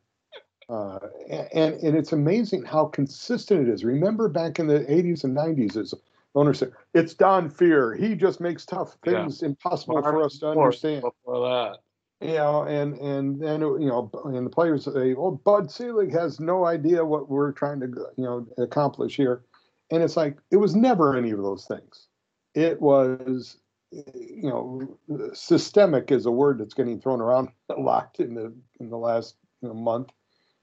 Uh, 0.69 0.99
and 1.31 1.75
and 1.75 1.97
it's 1.97 2.13
amazing 2.13 2.63
how 2.63 2.87
consistent 2.87 3.67
it 3.67 3.73
is. 3.73 3.85
Remember 3.85 4.29
back 4.29 4.59
in 4.59 4.67
the 4.67 4.81
80s 4.81 5.25
and 5.25 5.35
90s, 5.35 5.77
as 5.77 5.95
owners 6.35 6.59
said, 6.59 6.73
it's 6.93 7.15
Don 7.15 7.51
Fehr. 7.51 7.99
He 7.99 8.15
just 8.15 8.41
makes 8.41 8.67
tough 8.67 8.97
things 9.03 9.41
yeah. 9.41 9.49
impossible 9.49 10.03
for 10.03 10.23
us 10.23 10.39
to 10.39 10.49
understand. 10.49 11.03
Before 11.03 11.49
that. 11.49 11.79
You 12.21 12.35
know, 12.35 12.65
and 12.65 12.99
and 12.99 13.41
then 13.41 13.61
you 13.61 13.87
know, 13.87 14.11
and 14.25 14.45
the 14.45 14.51
players 14.51 14.85
say, 14.85 15.15
"Well, 15.15 15.41
Bud 15.45 15.71
Selig 15.71 16.13
has 16.13 16.41
no 16.41 16.67
idea 16.67 17.05
what 17.05 17.29
we're 17.31 17.53
trying 17.53 17.81
to 17.81 17.87
you 18.17 18.25
know 18.25 18.47
accomplish 18.59 19.17
here," 19.17 19.45
and 19.93 20.03
it's 20.03 20.17
like 20.17 20.37
it 20.51 20.57
was 20.57 20.75
never 20.75 21.17
any 21.17 21.31
of 21.31 21.39
those 21.39 21.65
things. 21.67 22.09
It 22.55 22.83
was, 22.83 23.59
you 23.93 24.51
know, 24.51 24.99
systemic 25.33 26.11
is 26.11 26.27
a 26.27 26.31
word 26.33 26.59
that's 26.59 26.75
getting 26.75 27.01
thrown 27.01 27.21
around 27.21 27.51
a 27.71 27.81
lot 27.81 28.17
in 28.19 28.35
the 28.35 28.53
in 28.81 28.91
the 28.91 28.99
last 28.99 29.37
you 29.63 29.69
know, 29.69 29.75
month. 29.75 30.11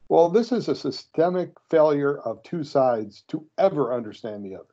Well, 0.07 0.29
this 0.29 0.51
is 0.51 0.67
a 0.67 0.75
systemic 0.75 1.51
failure 1.69 2.19
of 2.19 2.43
two 2.43 2.63
sides 2.63 3.23
to 3.29 3.45
ever 3.57 3.93
understand 3.93 4.45
the 4.45 4.55
other. 4.55 4.65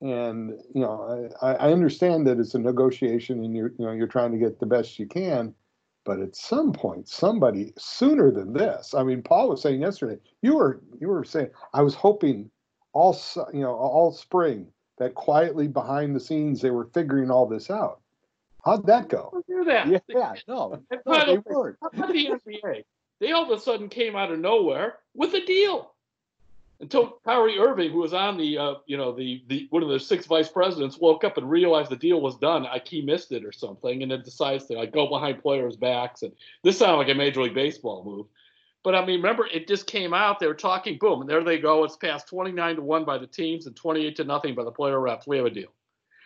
And 0.00 0.50
you 0.74 0.80
know, 0.82 1.30
I, 1.40 1.54
I 1.54 1.72
understand 1.72 2.26
that 2.26 2.38
it's 2.38 2.54
a 2.54 2.58
negotiation, 2.58 3.42
and 3.42 3.56
you're 3.56 3.72
you 3.78 3.86
know 3.86 3.92
you're 3.92 4.06
trying 4.06 4.32
to 4.32 4.38
get 4.38 4.58
the 4.58 4.66
best 4.66 4.98
you 4.98 5.06
can. 5.06 5.54
But 6.04 6.20
at 6.20 6.36
some 6.36 6.72
point, 6.72 7.08
somebody 7.08 7.72
sooner 7.76 8.30
than 8.30 8.52
this. 8.52 8.94
I 8.94 9.02
mean, 9.02 9.22
Paul 9.22 9.48
was 9.48 9.62
saying 9.62 9.80
yesterday. 9.80 10.18
You 10.42 10.56
were 10.56 10.80
you 11.00 11.08
were 11.08 11.24
saying 11.24 11.50
I 11.72 11.82
was 11.82 11.94
hoping 11.94 12.50
all 12.92 13.18
you 13.52 13.60
know 13.60 13.74
all 13.74 14.12
spring 14.12 14.66
that 14.98 15.14
quietly 15.14 15.68
behind 15.68 16.14
the 16.14 16.20
scenes 16.20 16.60
they 16.60 16.70
were 16.70 16.86
figuring 16.92 17.30
all 17.30 17.46
this 17.46 17.70
out. 17.70 18.00
How'd 18.64 18.86
that 18.86 19.08
go? 19.08 19.42
Do 19.48 19.64
that. 19.64 20.02
Yeah, 20.08 20.32
no, 20.48 20.82
no 21.06 21.26
they 21.26 21.38
weren't. 21.38 21.78
The 21.80 22.40
NBA, 22.46 22.84
they 23.20 23.32
all 23.32 23.50
of 23.50 23.58
a 23.58 23.60
sudden 23.60 23.88
came 23.88 24.16
out 24.16 24.32
of 24.32 24.38
nowhere 24.38 24.98
with 25.14 25.34
a 25.34 25.44
deal 25.44 25.92
until 26.80 27.18
Kyrie 27.24 27.58
Irving, 27.58 27.90
who 27.90 27.98
was 27.98 28.12
on 28.12 28.36
the, 28.36 28.58
uh, 28.58 28.74
you 28.86 28.96
know, 28.96 29.12
the 29.12 29.42
the 29.46 29.66
one 29.70 29.82
of 29.82 29.88
the 29.88 29.98
six 29.98 30.26
vice 30.26 30.48
presidents, 30.48 30.98
woke 30.98 31.24
up 31.24 31.38
and 31.38 31.50
realized 31.50 31.90
the 31.90 31.96
deal 31.96 32.20
was 32.20 32.36
done. 32.36 32.64
Like 32.64 32.86
he 32.86 33.00
missed 33.00 33.32
it 33.32 33.44
or 33.44 33.52
something, 33.52 34.02
and 34.02 34.10
then 34.10 34.22
decides 34.22 34.66
to 34.66 34.74
like 34.74 34.92
go 34.92 35.08
behind 35.08 35.42
players' 35.42 35.76
backs. 35.76 36.22
And 36.22 36.32
this 36.62 36.78
sounded 36.78 36.98
like 36.98 37.08
a 37.08 37.14
Major 37.14 37.42
League 37.42 37.54
Baseball 37.54 38.04
move. 38.04 38.26
But 38.82 38.94
I 38.94 39.04
mean, 39.04 39.20
remember, 39.20 39.46
it 39.46 39.66
just 39.66 39.86
came 39.86 40.14
out. 40.14 40.38
They 40.38 40.46
were 40.46 40.54
talking, 40.54 40.98
boom, 40.98 41.22
and 41.22 41.30
there 41.30 41.42
they 41.42 41.58
go. 41.58 41.82
It's 41.84 41.96
past 41.96 42.28
29 42.28 42.76
to 42.76 42.82
one 42.82 43.04
by 43.04 43.18
the 43.18 43.26
teams 43.26 43.66
and 43.66 43.74
28 43.74 44.16
to 44.16 44.24
nothing 44.24 44.54
by 44.54 44.64
the 44.64 44.70
player 44.70 45.00
reps. 45.00 45.26
We 45.26 45.38
have 45.38 45.46
a 45.46 45.50
deal. 45.50 45.72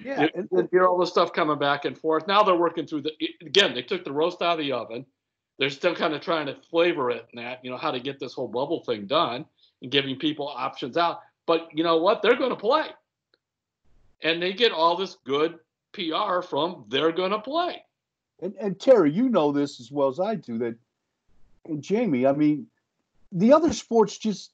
Yeah, 0.02 0.26
and, 0.34 0.48
and 0.50 0.68
hear 0.70 0.86
all 0.86 0.98
the 0.98 1.06
stuff 1.06 1.32
coming 1.32 1.58
back 1.58 1.84
and 1.84 1.96
forth. 1.96 2.26
Now 2.26 2.42
they're 2.42 2.56
working 2.56 2.86
through 2.86 3.02
the. 3.02 3.12
Again, 3.40 3.74
they 3.74 3.82
took 3.82 4.04
the 4.04 4.12
roast 4.12 4.42
out 4.42 4.58
of 4.58 4.64
the 4.64 4.72
oven. 4.72 5.06
They're 5.60 5.68
still 5.68 5.94
kind 5.94 6.14
of 6.14 6.22
trying 6.22 6.46
to 6.46 6.56
flavor 6.70 7.10
it 7.10 7.28
and 7.30 7.44
that, 7.44 7.62
you 7.62 7.70
know, 7.70 7.76
how 7.76 7.90
to 7.90 8.00
get 8.00 8.18
this 8.18 8.32
whole 8.32 8.48
bubble 8.48 8.82
thing 8.82 9.04
done 9.04 9.44
and 9.82 9.90
giving 9.90 10.16
people 10.16 10.48
options 10.48 10.96
out. 10.96 11.20
But 11.44 11.68
you 11.74 11.84
know 11.84 11.98
what? 11.98 12.22
They're 12.22 12.34
going 12.34 12.48
to 12.48 12.56
play. 12.56 12.86
And 14.22 14.40
they 14.40 14.54
get 14.54 14.72
all 14.72 14.96
this 14.96 15.18
good 15.26 15.58
PR 15.92 16.40
from 16.40 16.86
they're 16.88 17.12
going 17.12 17.32
to 17.32 17.38
play. 17.38 17.84
And, 18.40 18.54
and 18.58 18.80
Terry, 18.80 19.12
you 19.12 19.28
know 19.28 19.52
this 19.52 19.80
as 19.80 19.92
well 19.92 20.08
as 20.08 20.18
I 20.18 20.34
do 20.34 20.56
that, 20.58 20.76
Jamie, 21.80 22.26
I 22.26 22.32
mean, 22.32 22.66
the 23.30 23.52
other 23.52 23.74
sports 23.74 24.16
just 24.16 24.52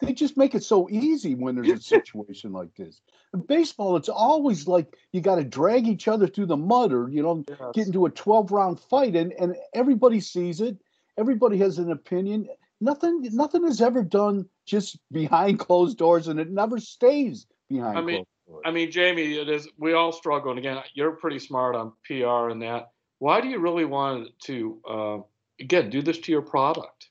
they 0.00 0.12
just 0.12 0.36
make 0.36 0.54
it 0.54 0.64
so 0.64 0.88
easy 0.90 1.34
when 1.34 1.54
there's 1.54 1.68
a 1.68 1.80
situation 1.80 2.52
like 2.52 2.74
this. 2.76 3.00
In 3.34 3.40
baseball, 3.40 3.96
it's 3.96 4.08
always 4.08 4.66
like 4.66 4.96
you 5.12 5.20
got 5.20 5.36
to 5.36 5.44
drag 5.44 5.86
each 5.86 6.08
other 6.08 6.26
through 6.26 6.46
the 6.46 6.56
mud 6.56 6.92
or, 6.92 7.08
you 7.08 7.22
know, 7.22 7.44
yes. 7.48 7.58
get 7.74 7.86
into 7.86 8.06
a 8.06 8.10
12 8.10 8.50
round 8.50 8.80
fight 8.80 9.14
and, 9.16 9.32
and 9.38 9.56
everybody 9.74 10.20
sees 10.20 10.60
it. 10.60 10.76
Everybody 11.18 11.58
has 11.58 11.78
an 11.78 11.90
opinion 11.90 12.48
nothing 12.80 13.28
nothing 13.32 13.64
is 13.64 13.80
ever 13.80 14.02
done 14.02 14.48
just 14.66 14.98
behind 15.12 15.58
closed 15.58 15.98
doors 15.98 16.28
and 16.28 16.40
it 16.40 16.50
never 16.50 16.78
stays 16.78 17.46
behind 17.68 17.98
I 17.98 18.00
mean, 18.00 18.24
doors. 18.48 18.62
I 18.64 18.70
mean, 18.70 18.90
Jamie, 18.90 19.34
it 19.34 19.48
is 19.48 19.68
we 19.78 19.92
all 19.92 20.12
struggle. 20.12 20.50
And 20.50 20.58
again, 20.58 20.82
you're 20.94 21.12
pretty 21.12 21.38
smart 21.38 21.76
on 21.76 21.92
PR 22.04 22.50
and 22.50 22.62
that. 22.62 22.90
Why 23.18 23.40
do 23.40 23.48
you 23.48 23.58
really 23.58 23.84
want 23.84 24.28
to 24.44 24.80
uh, 24.88 25.18
again 25.60 25.90
do 25.90 26.02
this 26.02 26.18
to 26.18 26.32
your 26.32 26.42
product? 26.42 27.09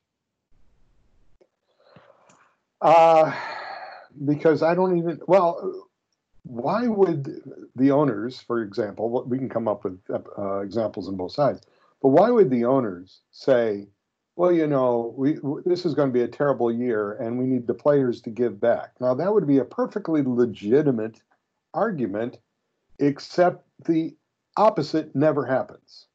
Uh 2.81 3.33
because 4.25 4.63
I 4.63 4.75
don't 4.75 4.97
even 4.97 5.19
well 5.27 5.87
why 6.43 6.87
would 6.87 7.41
the 7.75 7.91
owners, 7.91 8.39
for 8.39 8.61
example, 8.61 9.23
we 9.27 9.37
can 9.37 9.49
come 9.49 9.67
up 9.67 9.83
with 9.83 9.99
uh, 10.09 10.59
examples 10.59 11.07
on 11.07 11.15
both 11.15 11.31
sides, 11.31 11.61
but 12.01 12.09
why 12.09 12.29
would 12.31 12.49
the 12.49 12.65
owners 12.65 13.21
say, 13.31 13.87
well, 14.35 14.51
you 14.51 14.67
know, 14.67 15.13
we, 15.17 15.37
this 15.65 15.85
is 15.85 15.93
going 15.93 16.09
to 16.09 16.13
be 16.13 16.23
a 16.23 16.27
terrible 16.27 16.71
year 16.71 17.13
and 17.13 17.37
we 17.37 17.45
need 17.45 17.67
the 17.67 17.73
players 17.73 18.21
to 18.21 18.29
give 18.29 18.59
back. 18.59 18.93
Now, 18.99 19.13
that 19.13 19.33
would 19.33 19.47
be 19.47 19.57
a 19.57 19.65
perfectly 19.65 20.23
legitimate 20.23 21.21
argument, 21.73 22.37
except 22.99 23.65
the 23.85 24.15
opposite 24.55 25.15
never 25.15 25.45
happens. 25.45 26.07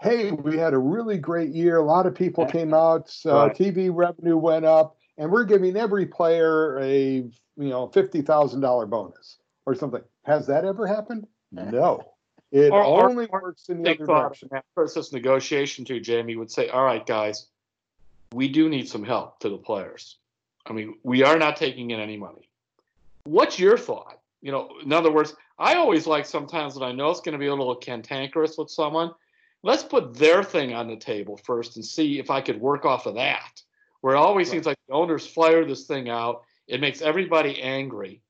Hey, 0.00 0.32
we 0.32 0.58
had 0.58 0.74
a 0.74 0.78
really 0.78 1.18
great 1.18 1.54
year. 1.54 1.78
A 1.78 1.84
lot 1.84 2.04
of 2.04 2.14
people 2.14 2.44
came 2.46 2.74
out. 2.74 3.16
Uh, 3.24 3.46
right. 3.46 3.56
TV 3.56 3.90
revenue 3.92 4.36
went 4.36 4.64
up, 4.64 4.95
and 5.18 5.30
we're 5.30 5.44
giving 5.44 5.76
every 5.76 6.06
player 6.06 6.78
a 6.80 7.14
you 7.14 7.30
know 7.56 7.88
fifty 7.88 8.22
thousand 8.22 8.60
dollar 8.60 8.86
bonus 8.86 9.38
or 9.64 9.74
something. 9.74 10.02
Has 10.24 10.46
that 10.46 10.64
ever 10.64 10.86
happened? 10.86 11.26
Eh. 11.56 11.70
No. 11.70 12.12
It 12.52 12.70
or, 12.70 12.84
only 12.84 13.26
or, 13.26 13.42
works 13.42 13.68
in 13.68 13.82
the 13.82 13.90
other 13.90 14.06
direction. 14.06 14.48
That 14.52 14.64
process 14.74 15.12
negotiation 15.12 15.84
too, 15.84 16.00
Jamie 16.00 16.36
would 16.36 16.50
say, 16.50 16.68
"All 16.68 16.84
right, 16.84 17.04
guys, 17.04 17.48
we 18.32 18.48
do 18.48 18.68
need 18.68 18.88
some 18.88 19.04
help 19.04 19.40
to 19.40 19.48
the 19.48 19.58
players. 19.58 20.16
I 20.66 20.72
mean, 20.72 20.94
we 21.02 21.22
are 21.22 21.38
not 21.38 21.56
taking 21.56 21.90
in 21.90 22.00
any 22.00 22.16
money. 22.16 22.48
What's 23.24 23.58
your 23.58 23.78
thought? 23.78 24.20
You 24.42 24.52
know, 24.52 24.70
in 24.84 24.92
other 24.92 25.12
words, 25.12 25.34
I 25.58 25.74
always 25.74 26.06
like 26.06 26.26
sometimes 26.26 26.74
when 26.74 26.88
I 26.88 26.92
know 26.92 27.10
it's 27.10 27.20
going 27.20 27.32
to 27.32 27.38
be 27.38 27.46
a 27.46 27.54
little 27.54 27.74
cantankerous 27.74 28.58
with 28.58 28.70
someone, 28.70 29.12
let's 29.62 29.82
put 29.82 30.14
their 30.14 30.44
thing 30.44 30.74
on 30.74 30.88
the 30.88 30.96
table 30.96 31.36
first 31.36 31.76
and 31.76 31.84
see 31.84 32.18
if 32.18 32.30
I 32.30 32.40
could 32.40 32.60
work 32.60 32.84
off 32.84 33.06
of 33.06 33.14
that. 33.14 33.62
Where 34.06 34.14
it 34.14 34.18
always 34.18 34.46
right. 34.46 34.52
seems 34.52 34.66
like 34.66 34.78
the 34.86 34.94
owners 34.94 35.26
flare 35.26 35.64
this 35.64 35.88
thing 35.88 36.08
out, 36.08 36.44
it 36.68 36.80
makes 36.80 37.02
everybody 37.02 37.60
angry, 37.60 38.22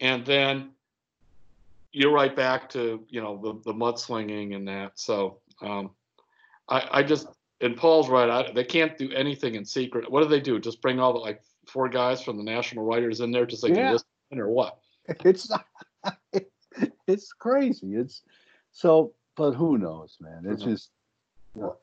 and 0.00 0.22
then 0.26 0.72
you're 1.92 2.12
right 2.12 2.36
back 2.36 2.68
to 2.72 3.02
you 3.08 3.22
know 3.22 3.40
the 3.42 3.72
the 3.72 3.72
mudslinging 3.72 4.54
and 4.54 4.68
that. 4.68 4.92
So 4.96 5.38
um, 5.62 5.92
I 6.68 6.88
I 6.90 7.02
just 7.02 7.28
and 7.62 7.74
Paul's 7.74 8.10
right. 8.10 8.28
I, 8.28 8.52
they 8.52 8.64
can't 8.64 8.98
do 8.98 9.10
anything 9.12 9.54
in 9.54 9.64
secret. 9.64 10.10
What 10.10 10.24
do 10.24 10.28
they 10.28 10.40
do? 10.40 10.60
Just 10.60 10.82
bring 10.82 11.00
all 11.00 11.14
the 11.14 11.20
like 11.20 11.40
four 11.66 11.88
guys 11.88 12.20
from 12.20 12.36
the 12.36 12.44
national 12.44 12.84
writers 12.84 13.20
in 13.20 13.30
there 13.30 13.46
to 13.46 13.56
say 13.56 13.68
yeah. 13.68 13.92
listen 13.92 14.06
or 14.32 14.50
what? 14.50 14.76
It's 15.24 15.50
it's 17.06 17.32
crazy. 17.32 17.94
It's 17.94 18.20
so, 18.72 19.14
but 19.38 19.52
who 19.52 19.78
knows, 19.78 20.18
man? 20.20 20.42
It's 20.44 20.60
mm-hmm. 20.60 20.72
just. 20.72 20.90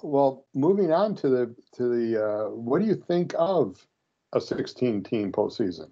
Well, 0.01 0.45
moving 0.53 0.91
on 0.91 1.15
to 1.15 1.29
the 1.29 1.55
to 1.73 1.87
the 1.87 2.25
uh, 2.25 2.49
what 2.49 2.81
do 2.81 2.87
you 2.87 2.95
think 2.95 3.33
of 3.37 3.85
a 4.33 4.41
16 4.41 5.03
team 5.03 5.31
postseason? 5.31 5.89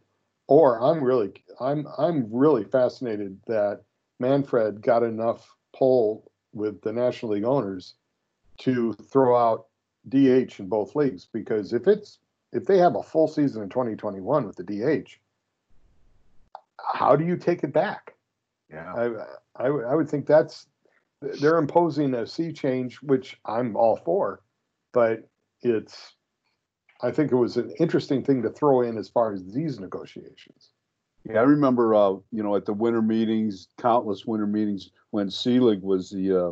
Or 0.47 0.81
I'm 0.81 1.03
really 1.03 1.33
I'm 1.59 1.87
I'm 1.97 2.27
really 2.31 2.63
fascinated 2.63 3.39
that 3.47 3.81
Manfred 4.19 4.81
got 4.81 5.03
enough 5.03 5.55
pull 5.75 6.31
with 6.53 6.81
the 6.81 6.93
National 6.93 7.33
League 7.33 7.45
owners 7.45 7.95
to 8.59 8.93
throw 8.93 9.35
out 9.35 9.67
DH 10.09 10.59
in 10.59 10.67
both 10.67 10.95
leagues 10.95 11.27
because 11.31 11.73
if 11.73 11.87
it's 11.87 12.19
if 12.51 12.65
they 12.65 12.77
have 12.77 12.95
a 12.95 13.03
full 13.03 13.27
season 13.27 13.63
in 13.63 13.69
2021 13.69 14.45
with 14.45 14.55
the 14.55 14.63
DH, 14.63 15.17
how 16.77 17.15
do 17.15 17.25
you 17.25 17.35
take 17.35 17.63
it 17.63 17.73
back? 17.73 18.13
Yeah, 18.71 18.93
I, 18.93 19.63
I, 19.63 19.67
I 19.67 19.95
would 19.95 20.09
think 20.09 20.25
that's 20.25 20.67
they're 21.39 21.57
imposing 21.57 22.13
a 22.13 22.27
sea 22.27 22.51
change, 22.51 23.01
which 23.01 23.37
I'm 23.45 23.75
all 23.75 23.97
for, 23.97 24.41
but 24.91 25.29
it's 25.61 26.13
I 27.01 27.11
think 27.11 27.31
it 27.31 27.35
was 27.35 27.57
an 27.57 27.71
interesting 27.79 28.23
thing 28.23 28.41
to 28.43 28.49
throw 28.49 28.81
in 28.81 28.97
as 28.97 29.09
far 29.09 29.33
as 29.33 29.43
these 29.45 29.79
negotiations. 29.79 30.69
Yeah, 31.25 31.39
I 31.39 31.43
remember, 31.43 31.95
uh, 31.95 32.11
you 32.31 32.43
know, 32.43 32.55
at 32.55 32.65
the 32.65 32.73
winter 32.73 33.01
meetings, 33.01 33.67
countless 33.79 34.25
winter 34.25 34.47
meetings 34.47 34.91
when 35.11 35.29
Selig 35.29 35.81
was 35.81 36.09
the 36.09 36.47
uh, 36.47 36.51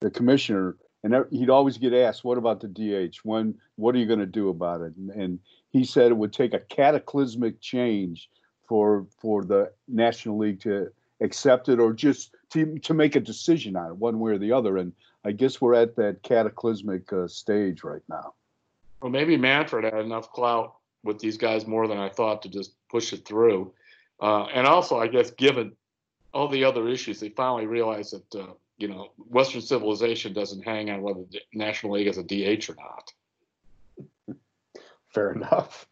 the 0.00 0.10
commissioner, 0.10 0.76
and 1.02 1.14
he'd 1.30 1.50
always 1.50 1.78
get 1.78 1.94
asked, 1.94 2.24
"What 2.24 2.38
about 2.38 2.60
the 2.60 2.68
DH? 2.68 3.16
When? 3.24 3.54
What 3.76 3.94
are 3.94 3.98
you 3.98 4.06
going 4.06 4.18
to 4.20 4.26
do 4.26 4.48
about 4.50 4.82
it?" 4.82 4.94
And, 4.96 5.10
and 5.10 5.38
he 5.70 5.84
said 5.84 6.10
it 6.10 6.16
would 6.16 6.32
take 6.32 6.54
a 6.54 6.60
cataclysmic 6.60 7.60
change 7.60 8.28
for 8.68 9.06
for 9.18 9.44
the 9.44 9.72
National 9.88 10.38
League 10.38 10.60
to 10.60 10.88
accept 11.20 11.68
it 11.68 11.78
or 11.78 11.92
just 11.92 12.33
to 12.54 12.78
to 12.78 12.94
make 12.94 13.16
a 13.16 13.20
decision 13.20 13.76
on 13.76 13.90
it, 13.90 13.96
one 13.96 14.18
way 14.20 14.32
or 14.32 14.38
the 14.38 14.52
other. 14.52 14.78
And 14.78 14.92
I 15.24 15.32
guess 15.32 15.60
we're 15.60 15.74
at 15.74 15.96
that 15.96 16.22
cataclysmic 16.22 17.12
uh, 17.12 17.28
stage 17.28 17.84
right 17.84 18.02
now. 18.08 18.34
Well, 19.02 19.10
maybe 19.10 19.36
Manfred 19.36 19.84
had 19.84 20.04
enough 20.04 20.32
clout 20.32 20.76
with 21.02 21.18
these 21.18 21.36
guys 21.36 21.66
more 21.66 21.86
than 21.86 21.98
I 21.98 22.08
thought 22.08 22.42
to 22.42 22.48
just 22.48 22.72
push 22.88 23.12
it 23.12 23.26
through. 23.26 23.72
Uh, 24.20 24.44
and 24.44 24.66
also, 24.66 24.98
I 24.98 25.08
guess, 25.08 25.30
given 25.32 25.72
all 26.32 26.48
the 26.48 26.64
other 26.64 26.88
issues, 26.88 27.20
they 27.20 27.28
finally 27.28 27.66
realized 27.66 28.14
that 28.14 28.40
uh, 28.40 28.52
you 28.78 28.88
know 28.88 29.08
Western 29.18 29.60
civilization 29.60 30.32
doesn't 30.32 30.62
hang 30.62 30.90
on 30.90 31.02
whether 31.02 31.24
the 31.30 31.40
National 31.52 31.94
League 31.94 32.06
has 32.06 32.18
a 32.18 32.22
DH 32.22 32.70
or 32.70 32.76
not. 32.76 34.38
Fair 35.08 35.32
enough. 35.32 35.86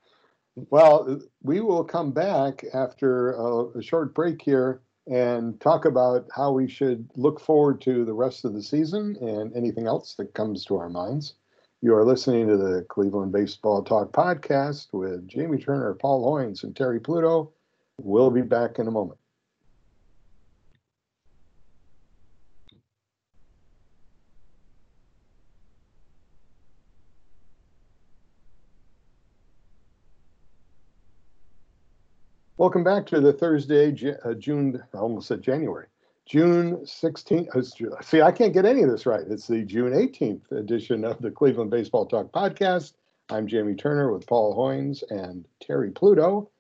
Well, 0.54 1.23
we 1.42 1.61
will 1.61 1.85
come 1.85 2.11
back 2.11 2.64
after 2.75 3.33
a, 3.33 3.78
a 3.78 3.83
short 3.83 4.14
break 4.14 4.42
here 4.42 4.83
and 5.07 5.61
talk 5.61 5.85
about 5.85 6.27
how 6.35 6.53
we 6.53 6.69
should 6.69 7.09
look 7.17 7.41
forward 7.41 7.81
to 7.83 8.05
the 8.05 8.13
rest 8.13 8.45
of 8.45 8.55
the 8.55 8.63
season 8.63 9.17
and 9.21 9.55
anything 9.57 9.87
else 9.87 10.15
that 10.15 10.35
comes 10.35 10.65
to 10.65 10.77
our 10.77 10.89
minds. 10.89 11.35
You 11.81 11.95
are 11.97 12.05
listening 12.05 12.47
to 12.47 12.57
the 12.57 12.87
Cleveland 12.89 13.33
Baseball 13.33 13.83
Talk 13.83 14.13
podcast 14.13 14.89
with 14.93 15.27
Jamie 15.27 15.59
Turner, 15.59 15.95
Paul 15.95 16.25
Hoynes, 16.25 16.63
and 16.63 16.77
Terry 16.77 17.01
Pluto. 17.01 17.53
We'll 17.99 18.31
be 18.31 18.43
back 18.43 18.79
in 18.79 18.87
a 18.87 18.93
moment. 18.93 19.19
Welcome 32.62 32.85
back 32.85 33.07
to 33.07 33.21
the 33.21 33.33
Thursday, 33.33 33.92
uh, 34.25 34.35
June, 34.35 34.81
I 34.95 34.99
almost 34.99 35.26
said 35.26 35.42
January, 35.42 35.87
June 36.26 36.76
16th. 36.85 37.49
Uh, 37.57 38.00
see, 38.02 38.23
I 38.23 38.31
can't 38.31 38.52
get 38.52 38.64
any 38.64 38.85
of 38.85 38.88
this 38.88 39.04
right. 39.04 39.25
It's 39.28 39.49
the 39.49 39.64
June 39.64 39.92
18th 39.92 40.52
edition 40.52 41.04
of 41.04 41.21
the 41.21 41.33
Cleveland 41.33 41.73
Baseball 41.73 42.07
Talk 42.07 42.31
podcast. 42.31 42.92
I'm 43.31 43.49
Jamie 43.49 43.75
Turner 43.75 44.12
with 44.12 44.28
Paul 44.28 44.57
Hoynes 44.57 45.02
and 45.11 45.45
Terry 45.61 45.90
Pluto. 45.90 46.50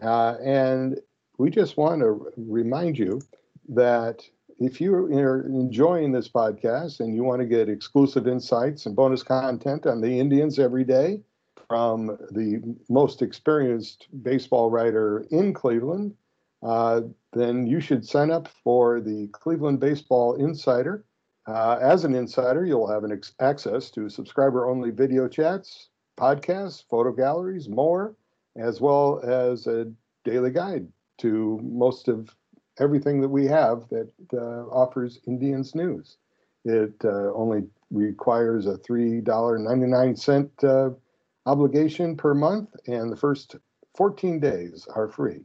Uh, 0.00 0.36
and 0.40 1.00
we 1.38 1.50
just 1.50 1.76
want 1.76 2.02
to 2.02 2.30
remind 2.36 2.96
you 2.96 3.20
that 3.68 4.22
if 4.60 4.80
you 4.80 4.94
are 4.94 5.40
enjoying 5.44 6.12
this 6.12 6.28
podcast 6.28 7.00
and 7.00 7.16
you 7.16 7.24
want 7.24 7.40
to 7.40 7.46
get 7.46 7.68
exclusive 7.68 8.28
insights 8.28 8.86
and 8.86 8.94
bonus 8.94 9.24
content 9.24 9.86
on 9.86 10.02
the 10.02 10.20
Indians 10.20 10.60
every 10.60 10.84
day, 10.84 11.20
from 11.68 12.18
the 12.30 12.62
most 12.88 13.22
experienced 13.22 14.08
baseball 14.22 14.70
writer 14.70 15.26
in 15.30 15.52
Cleveland, 15.52 16.14
uh, 16.62 17.02
then 17.32 17.66
you 17.66 17.80
should 17.80 18.04
sign 18.04 18.30
up 18.30 18.48
for 18.64 19.00
the 19.00 19.28
Cleveland 19.32 19.78
Baseball 19.78 20.34
Insider. 20.34 21.04
Uh, 21.46 21.78
as 21.80 22.04
an 22.04 22.14
insider, 22.14 22.64
you'll 22.64 22.90
have 22.90 23.04
an 23.04 23.12
ex- 23.12 23.34
access 23.40 23.90
to 23.90 24.08
subscriber 24.08 24.66
only 24.66 24.90
video 24.90 25.28
chats, 25.28 25.88
podcasts, 26.18 26.82
photo 26.90 27.12
galleries, 27.12 27.68
more, 27.68 28.16
as 28.56 28.80
well 28.80 29.20
as 29.20 29.66
a 29.66 29.90
daily 30.24 30.50
guide 30.50 30.88
to 31.18 31.60
most 31.62 32.08
of 32.08 32.34
everything 32.80 33.20
that 33.20 33.28
we 33.28 33.46
have 33.46 33.88
that 33.90 34.10
uh, 34.34 34.66
offers 34.70 35.20
Indians 35.26 35.74
news. 35.74 36.16
It 36.64 36.94
uh, 37.04 37.32
only 37.34 37.64
requires 37.90 38.66
a 38.66 38.76
$3.99 38.76 40.64
uh, 40.64 40.94
obligation 41.48 42.14
per 42.14 42.34
month, 42.34 42.68
and 42.86 43.10
the 43.10 43.16
first 43.16 43.56
14 43.96 44.38
days 44.38 44.86
are 44.94 45.08
free. 45.08 45.40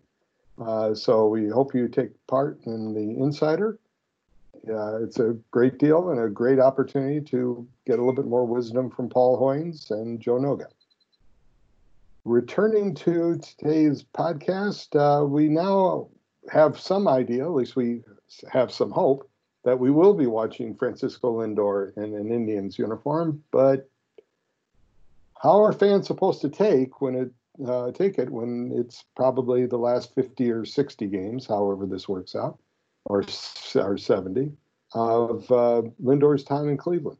Uh, 0.62 0.94
so 0.94 1.28
we 1.28 1.48
hope 1.48 1.74
you 1.74 1.88
take 1.88 2.12
part 2.28 2.60
in 2.66 2.94
the 2.94 3.24
Insider. 3.24 3.80
Uh, 4.70 5.02
it's 5.02 5.20
a 5.20 5.36
great 5.52 5.78
deal 5.78 6.10
and 6.10 6.20
a 6.20 6.30
great 6.30 6.60
opportunity 6.60 7.20
to 7.20 7.68
get 7.86 8.00
a 8.00 8.02
little 8.02 8.14
bit 8.14 8.28
more 8.28 8.46
wisdom 8.46 8.90
from 8.90 9.10
Paul 9.10 9.40
Hoynes 9.40 9.92
and 9.92 10.20
Joe 10.20 10.38
Noga. 10.38 10.68
Returning 12.26 12.94
to 12.96 13.40
today's 13.40 14.04
podcast, 14.04 14.96
uh, 14.96 15.26
we 15.26 15.48
now 15.48 16.10
have 16.52 16.80
some 16.80 17.08
idea, 17.08 17.44
at 17.44 17.52
least 17.52 17.76
we 17.76 18.02
have 18.52 18.72
some 18.72 18.92
hope, 18.92 19.30
that 19.64 19.80
we 19.80 19.90
will 19.90 20.14
be 20.14 20.28
watching 20.28 20.76
Francisco 20.76 21.40
Lindor 21.40 21.96
in 21.98 22.14
an 22.16 22.32
Indians 22.32 22.78
uniform, 22.78 23.42
but 23.52 23.90
how 25.44 25.62
are 25.62 25.74
fans 25.74 26.08
supposed 26.08 26.40
to 26.42 26.50
take 26.50 27.02
when 27.02 27.16
it 27.16 27.32
uh, 27.68 27.92
take 27.92 28.18
it 28.18 28.30
when 28.32 28.72
it's 28.74 29.04
probably 29.16 29.68
the 29.68 29.78
last 29.78 30.16
50 30.16 30.50
or 30.50 30.66
60 30.66 31.06
games, 31.06 31.46
however 31.46 31.86
this 31.86 32.10
works 32.10 32.36
out, 32.36 32.58
or, 33.06 33.24
or 33.76 33.98
70 33.98 34.52
of 34.96 35.52
uh, 35.52 35.84
Lindor's 36.00 36.44
time 36.44 36.68
in 36.68 36.78
Cleveland? 36.78 37.20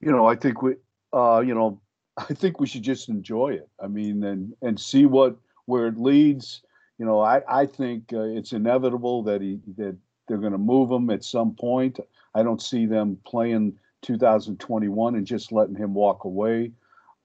You 0.00 0.10
know, 0.10 0.24
I 0.24 0.36
think 0.36 0.62
we, 0.62 0.76
uh, 1.12 1.42
you 1.44 1.54
know, 1.54 1.80
I 2.16 2.32
think 2.32 2.60
we 2.60 2.66
should 2.66 2.82
just 2.82 3.08
enjoy 3.08 3.48
it. 3.48 3.68
I 3.82 3.88
mean, 3.88 4.22
and 4.24 4.54
and 4.62 4.80
see 4.80 5.04
what 5.04 5.36
where 5.66 5.88
it 5.88 5.98
leads. 5.98 6.62
You 6.98 7.04
know, 7.04 7.20
I 7.20 7.42
I 7.48 7.66
think 7.66 8.12
uh, 8.12 8.20
it's 8.20 8.52
inevitable 8.52 9.24
that 9.24 9.42
he 9.42 9.58
that 9.76 9.96
they're 10.28 10.38
going 10.38 10.52
to 10.52 10.58
move 10.58 10.90
him 10.90 11.10
at 11.10 11.24
some 11.24 11.54
point. 11.54 11.98
I 12.34 12.42
don't 12.42 12.62
see 12.62 12.86
them 12.86 13.18
playing 13.26 13.78
2021 14.02 15.14
and 15.14 15.26
just 15.26 15.52
letting 15.52 15.76
him 15.76 15.94
walk 15.94 16.24
away. 16.24 16.72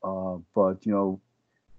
Uh, 0.04 0.38
but 0.56 0.86
you 0.86 0.92
know, 0.92 1.20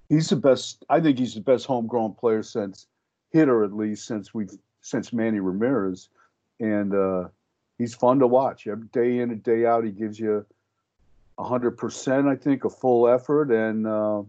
he's 0.08 0.28
the 0.28 0.36
best. 0.36 0.84
I 0.88 1.00
think 1.00 1.18
he's 1.18 1.34
the 1.34 1.40
best 1.40 1.66
homegrown 1.66 2.14
player 2.14 2.42
since 2.42 2.86
hitter 3.30 3.64
at 3.64 3.72
least 3.72 4.06
since 4.06 4.34
we've 4.34 4.50
since 4.80 5.12
Manny 5.12 5.40
Ramirez, 5.40 6.08
and 6.60 6.94
uh, 6.94 7.28
he's 7.78 7.94
fun 7.94 8.18
to 8.18 8.26
watch. 8.26 8.66
Every 8.66 8.88
day 8.88 9.18
in 9.18 9.30
and 9.30 9.42
day 9.42 9.66
out, 9.66 9.84
he 9.84 9.90
gives 9.90 10.18
you 10.18 10.44
hundred 11.38 11.72
percent. 11.72 12.26
I 12.26 12.36
think 12.36 12.64
a 12.64 12.70
full 12.70 13.08
effort, 13.08 13.50
and 13.50 13.86
uh, 13.86 14.22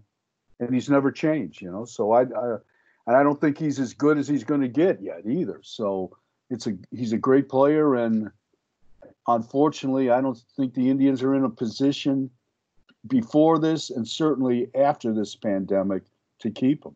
and 0.60 0.73
he's 0.73 0.89
never 0.89 1.12
changed. 1.12 1.62
You 1.62 1.71
know, 1.71 1.86
so 1.86 2.12
I, 2.12 2.21
I 2.21 2.58
and 3.08 3.17
I 3.17 3.23
don't 3.23 3.41
think 3.41 3.58
he's 3.58 3.79
as 3.79 3.93
good 3.93 4.17
as 4.17 4.27
he's 4.27 4.43
going 4.43 4.62
to 4.62 4.67
get 4.67 5.01
yet 5.01 5.21
either. 5.25 5.60
So 5.63 6.15
it's 6.49 6.67
a 6.67 6.77
he's 6.91 7.13
a 7.13 7.17
great 7.17 7.49
player 7.49 7.95
and 7.95 8.32
unfortunately, 9.27 10.10
I 10.10 10.21
don't 10.21 10.38
think 10.55 10.73
the 10.73 10.89
Indians 10.89 11.21
are 11.23 11.36
in 11.36 11.43
a 11.43 11.49
position 11.49 12.29
before 13.08 13.60
this 13.60 13.89
and 13.89 14.08
certainly 14.08 14.67
after 14.75 15.13
this 15.13 15.36
pandemic 15.36 16.03
to 16.39 16.49
keep 16.49 16.84
them. 16.84 16.95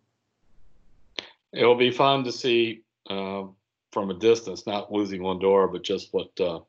It 1.53 1.65
will 1.65 1.75
be 1.75 1.91
fun 1.91 2.23
to 2.23 2.31
see 2.31 2.81
uh, 3.09 3.43
from 3.91 4.09
a 4.09 4.13
distance, 4.15 4.65
not 4.65 4.91
losing 4.91 5.21
Lindor, 5.21 5.71
but 5.71 5.83
just 5.83 6.13
what 6.13 6.31
uh, 6.39 6.59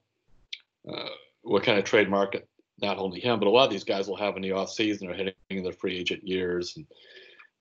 uh, 0.88 1.09
what 1.43 1.62
kind 1.62 1.79
of 1.79 1.85
trade 1.85 2.11
market 2.11 2.49
not 2.81 2.99
only 2.99 3.21
him, 3.21 3.38
but 3.38 3.49
a 3.49 3.51
lot 3.51 3.64
of 3.64 3.71
these 3.71 3.85
guys 3.85 4.09
will 4.09 4.17
have 4.17 4.37
in 4.37 4.43
the 4.43 4.53
off 4.53 4.71
season 4.71 5.09
or 5.09 5.14
hitting 5.14 5.62
their 5.62 5.73
free 5.73 5.97
agent 5.97 6.27
years 6.27 6.77
and 6.77 6.87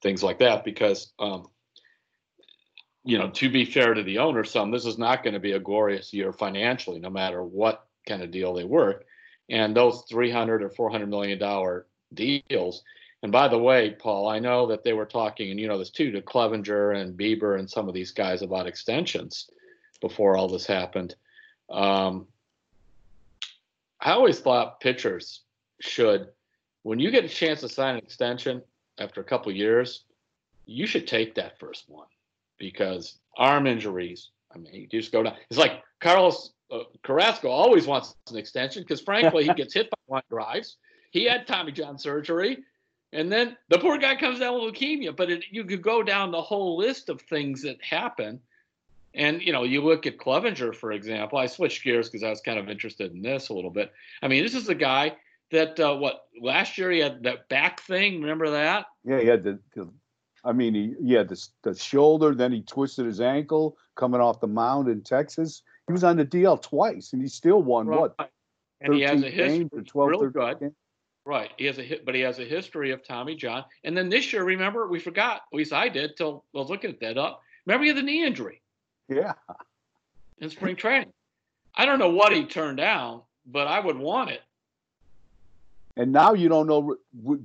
things 0.01 0.23
like 0.23 0.39
that. 0.39 0.63
Because 0.63 1.13
um, 1.19 1.47
you 3.03 3.17
know, 3.17 3.29
to 3.29 3.49
be 3.49 3.65
fair 3.65 3.93
to 3.93 4.03
the 4.03 4.19
owner, 4.19 4.43
some 4.43 4.71
this 4.71 4.85
is 4.85 4.97
not 4.97 5.23
going 5.23 5.33
to 5.33 5.39
be 5.39 5.53
a 5.53 5.59
glorious 5.59 6.13
year 6.13 6.31
financially, 6.31 6.99
no 6.99 7.09
matter 7.09 7.43
what 7.43 7.85
kind 8.07 8.21
of 8.21 8.31
deal 8.31 8.53
they 8.53 8.63
work. 8.63 9.05
And 9.49 9.75
those 9.75 10.03
300 10.09 10.63
or 10.63 10.69
400 10.69 11.07
million 11.07 11.37
dollar 11.37 11.85
deals. 12.13 12.83
And 13.21 13.31
by 13.31 13.47
the 13.47 13.59
way, 13.59 13.91
Paul, 13.91 14.27
I 14.27 14.39
know 14.39 14.67
that 14.67 14.83
they 14.83 14.93
were 14.93 15.05
talking, 15.05 15.51
and 15.51 15.59
you 15.59 15.67
know 15.67 15.77
this 15.77 15.89
too, 15.89 16.11
to 16.11 16.21
Clevinger 16.21 16.99
and 16.99 17.17
Bieber 17.17 17.59
and 17.59 17.69
some 17.69 17.87
of 17.87 17.93
these 17.93 18.11
guys 18.11 18.41
about 18.41 18.67
extensions 18.67 19.49
before 20.01 20.37
all 20.37 20.47
this 20.47 20.65
happened. 20.65 21.15
Um, 21.69 22.27
I 23.99 24.11
always 24.11 24.39
thought 24.39 24.81
pitchers 24.81 25.41
should, 25.79 26.27
when 26.83 26.99
you 26.99 27.11
get 27.11 27.23
a 27.23 27.29
chance 27.29 27.61
to 27.61 27.69
sign 27.69 27.95
an 27.95 28.03
extension 28.03 28.61
after 28.97 29.21
a 29.21 29.25
couple 29.25 29.51
years, 29.51 30.03
you 30.65 30.85
should 30.85 31.07
take 31.07 31.35
that 31.35 31.59
first 31.59 31.85
one 31.89 32.07
because 32.63 33.19
arm 33.37 33.67
injuries. 33.67 34.29
I 34.53 34.57
mean, 34.57 34.73
you 34.73 34.87
just 34.87 35.11
go 35.11 35.23
down. 35.23 35.35
It's 35.49 35.59
like 35.59 35.81
Carlos 35.99 36.53
uh, 36.71 36.83
Carrasco 37.03 37.49
always 37.49 37.85
wants 37.85 38.15
an 38.29 38.37
extension 38.37 38.83
because, 38.83 39.01
frankly, 39.01 39.45
he 39.45 39.53
gets 39.55 39.73
hit 39.73 39.89
by 39.89 40.15
line 40.15 40.23
drives. 40.29 40.77
He 41.11 41.25
had 41.25 41.45
Tommy 41.45 41.71
John 41.71 41.97
surgery, 41.97 42.59
and 43.11 43.31
then 43.31 43.55
the 43.69 43.77
poor 43.77 43.97
guy 43.97 44.15
comes 44.15 44.39
down 44.39 44.55
with 44.55 44.73
leukemia. 44.73 45.15
But 45.15 45.29
it, 45.29 45.43
you 45.51 45.63
could 45.65 45.81
go 45.81 46.01
down 46.01 46.31
the 46.31 46.41
whole 46.41 46.77
list 46.77 47.09
of 47.09 47.21
things 47.21 47.61
that 47.63 47.83
happen. 47.83 48.39
And 49.13 49.41
you 49.41 49.51
know, 49.51 49.63
you 49.63 49.81
look 49.83 50.07
at 50.07 50.17
Clevinger, 50.17 50.73
for 50.73 50.91
example. 50.91 51.37
I 51.37 51.45
switched 51.45 51.83
gears 51.83 52.09
because 52.09 52.23
I 52.23 52.29
was 52.29 52.41
kind 52.41 52.57
of 52.57 52.69
interested 52.69 53.11
in 53.11 53.21
this 53.21 53.49
a 53.49 53.53
little 53.53 53.69
bit. 53.69 53.91
I 54.21 54.27
mean, 54.27 54.43
this 54.43 54.55
is 54.55 54.65
the 54.65 54.75
guy 54.75 55.15
that 55.51 55.79
uh, 55.79 55.95
what 55.95 56.25
last 56.41 56.77
year 56.77 56.89
he 56.91 56.99
had 56.99 57.23
that 57.23 57.47
back 57.49 57.81
thing. 57.81 58.21
Remember 58.21 58.49
that? 58.51 58.87
Yeah, 59.03 59.19
he 59.19 59.27
had 59.27 59.43
the, 59.43 59.59
the 59.75 59.87
I 60.43 60.51
mean, 60.51 60.73
he, 60.73 60.93
he 61.01 61.13
had 61.13 61.29
the, 61.29 61.47
the 61.63 61.75
shoulder, 61.75 62.35
then 62.35 62.51
he 62.51 62.61
twisted 62.61 63.05
his 63.05 63.21
ankle 63.21 63.77
coming 63.95 64.19
off 64.21 64.39
the 64.41 64.47
mound 64.47 64.89
in 64.89 65.01
Texas 65.01 65.63
he 65.87 65.93
was 65.93 66.03
on 66.03 66.17
the 66.17 66.25
DL 66.25 66.61
twice, 66.61 67.13
and 67.13 67.21
he 67.21 67.27
still 67.27 67.61
won 67.61 67.87
right. 67.87 67.99
what 67.99 68.31
and 68.81 68.93
he 68.93 69.01
has 69.01 69.23
a 69.23 69.29
history. 69.29 69.69
12, 69.85 70.09
really 70.09 70.29
good. 70.29 70.59
games. 70.59 70.73
Right. 71.25 71.51
He 71.57 71.65
has 71.65 71.77
a 71.77 71.83
hit, 71.83 72.05
but 72.05 72.15
he 72.15 72.21
has 72.21 72.39
a 72.39 72.43
history 72.43 72.91
of 72.91 73.05
Tommy 73.05 73.35
John. 73.35 73.63
And 73.85 73.95
then 73.95 74.09
this 74.09 74.33
year, 74.33 74.43
remember, 74.43 74.87
we 74.87 74.99
forgot. 74.99 75.43
At 75.53 75.57
least 75.57 75.71
I 75.71 75.87
did. 75.87 76.17
Till 76.17 76.43
I 76.53 76.59
was 76.59 76.69
looking 76.69 76.89
at 76.89 76.99
that 76.99 77.17
up. 77.17 77.41
Remember, 77.65 77.83
he 77.83 77.89
had 77.89 77.97
the 77.97 78.03
knee 78.03 78.25
injury 78.25 78.61
Yeah. 79.07 79.33
in 80.39 80.49
spring 80.49 80.75
training. 80.75 81.13
I 81.75 81.85
don't 81.85 81.99
know 81.99 82.09
what 82.09 82.33
he 82.33 82.45
turned 82.45 82.77
down, 82.77 83.21
but 83.45 83.67
I 83.67 83.79
would 83.79 83.97
want 83.97 84.31
it. 84.31 84.41
And 85.95 86.11
now 86.11 86.33
you 86.33 86.49
don't 86.49 86.67
know. 86.67 86.95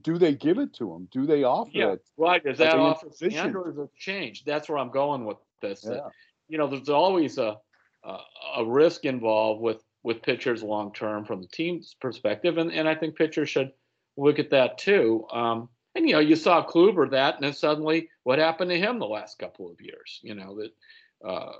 Do 0.01 0.17
they 0.19 0.35
give 0.35 0.59
it 0.59 0.73
to 0.75 0.93
him? 0.95 1.09
Do 1.11 1.27
they 1.27 1.45
offer 1.45 1.71
Yeah. 1.75 1.93
it? 1.93 2.05
Right. 2.17 2.43
Does 2.43 2.61
Are 2.61 2.65
that 2.65 2.79
offer 2.79 3.09
position? 3.09 3.39
Andrews 3.39 3.77
have 3.79 3.93
changed? 3.95 4.47
That's 4.47 4.69
where 4.69 4.79
I'm 4.79 4.91
going 4.91 5.25
with 5.27 5.37
this. 5.61 5.83
that, 5.83 5.97
Yeah. 5.97 6.09
you 6.49 6.57
know, 6.59 6.67
there's 6.67 6.89
always 6.89 7.39
a 7.39 7.59
a, 8.05 8.19
a 8.59 8.65
risk 8.65 9.05
involved 9.05 9.61
with 9.61 9.85
with 10.03 10.23
pitchers 10.23 10.63
long 10.63 10.93
term 10.93 11.25
from 11.25 11.43
the 11.43 11.49
team's 11.49 11.95
perspective, 12.01 12.57
and 12.59 12.73
and 12.73 12.89
I 12.89 12.95
think 12.95 13.17
pitchers 13.17 13.51
should 13.51 13.73
look 14.17 14.39
at 14.39 14.51
that 14.51 14.79
too. 14.79 15.27
Um, 15.33 15.69
and 15.95 16.07
you 16.07 16.15
know, 16.15 16.21
you 16.21 16.37
saw 16.37 16.65
Kluber 16.65 17.11
that, 17.11 17.35
and 17.35 17.45
then 17.45 17.53
suddenly, 17.53 18.09
what 18.23 18.39
happened 18.39 18.71
to 18.71 18.79
him 18.79 18.99
the 18.99 19.07
last 19.07 19.39
couple 19.39 19.71
of 19.71 19.81
years? 19.81 20.21
You 20.23 20.37
know 20.37 20.57
that 20.61 21.29
uh, 21.29 21.53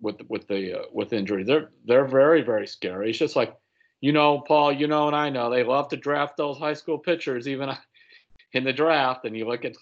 with 0.00 0.22
with 0.28 0.46
the 0.46 0.80
uh, 0.80 0.84
with 0.92 1.12
injury, 1.12 1.44
they're 1.44 1.70
they're 1.84 2.06
very 2.06 2.42
very 2.42 2.66
scary. 2.66 3.10
It's 3.10 3.18
just 3.18 3.36
like 3.36 3.54
you 4.00 4.12
know, 4.12 4.40
Paul, 4.40 4.72
you 4.72 4.86
know, 4.86 5.06
and 5.06 5.16
I 5.16 5.30
know 5.30 5.50
they 5.50 5.62
love 5.64 5.88
to 5.88 5.96
draft 5.96 6.36
those 6.36 6.58
high 6.58 6.74
school 6.74 6.98
pitchers 6.98 7.46
even 7.48 7.70
in 8.52 8.64
the 8.64 8.72
draft, 8.72 9.24
and 9.24 9.36
you 9.36 9.46
look 9.46 9.64
at 9.64 9.74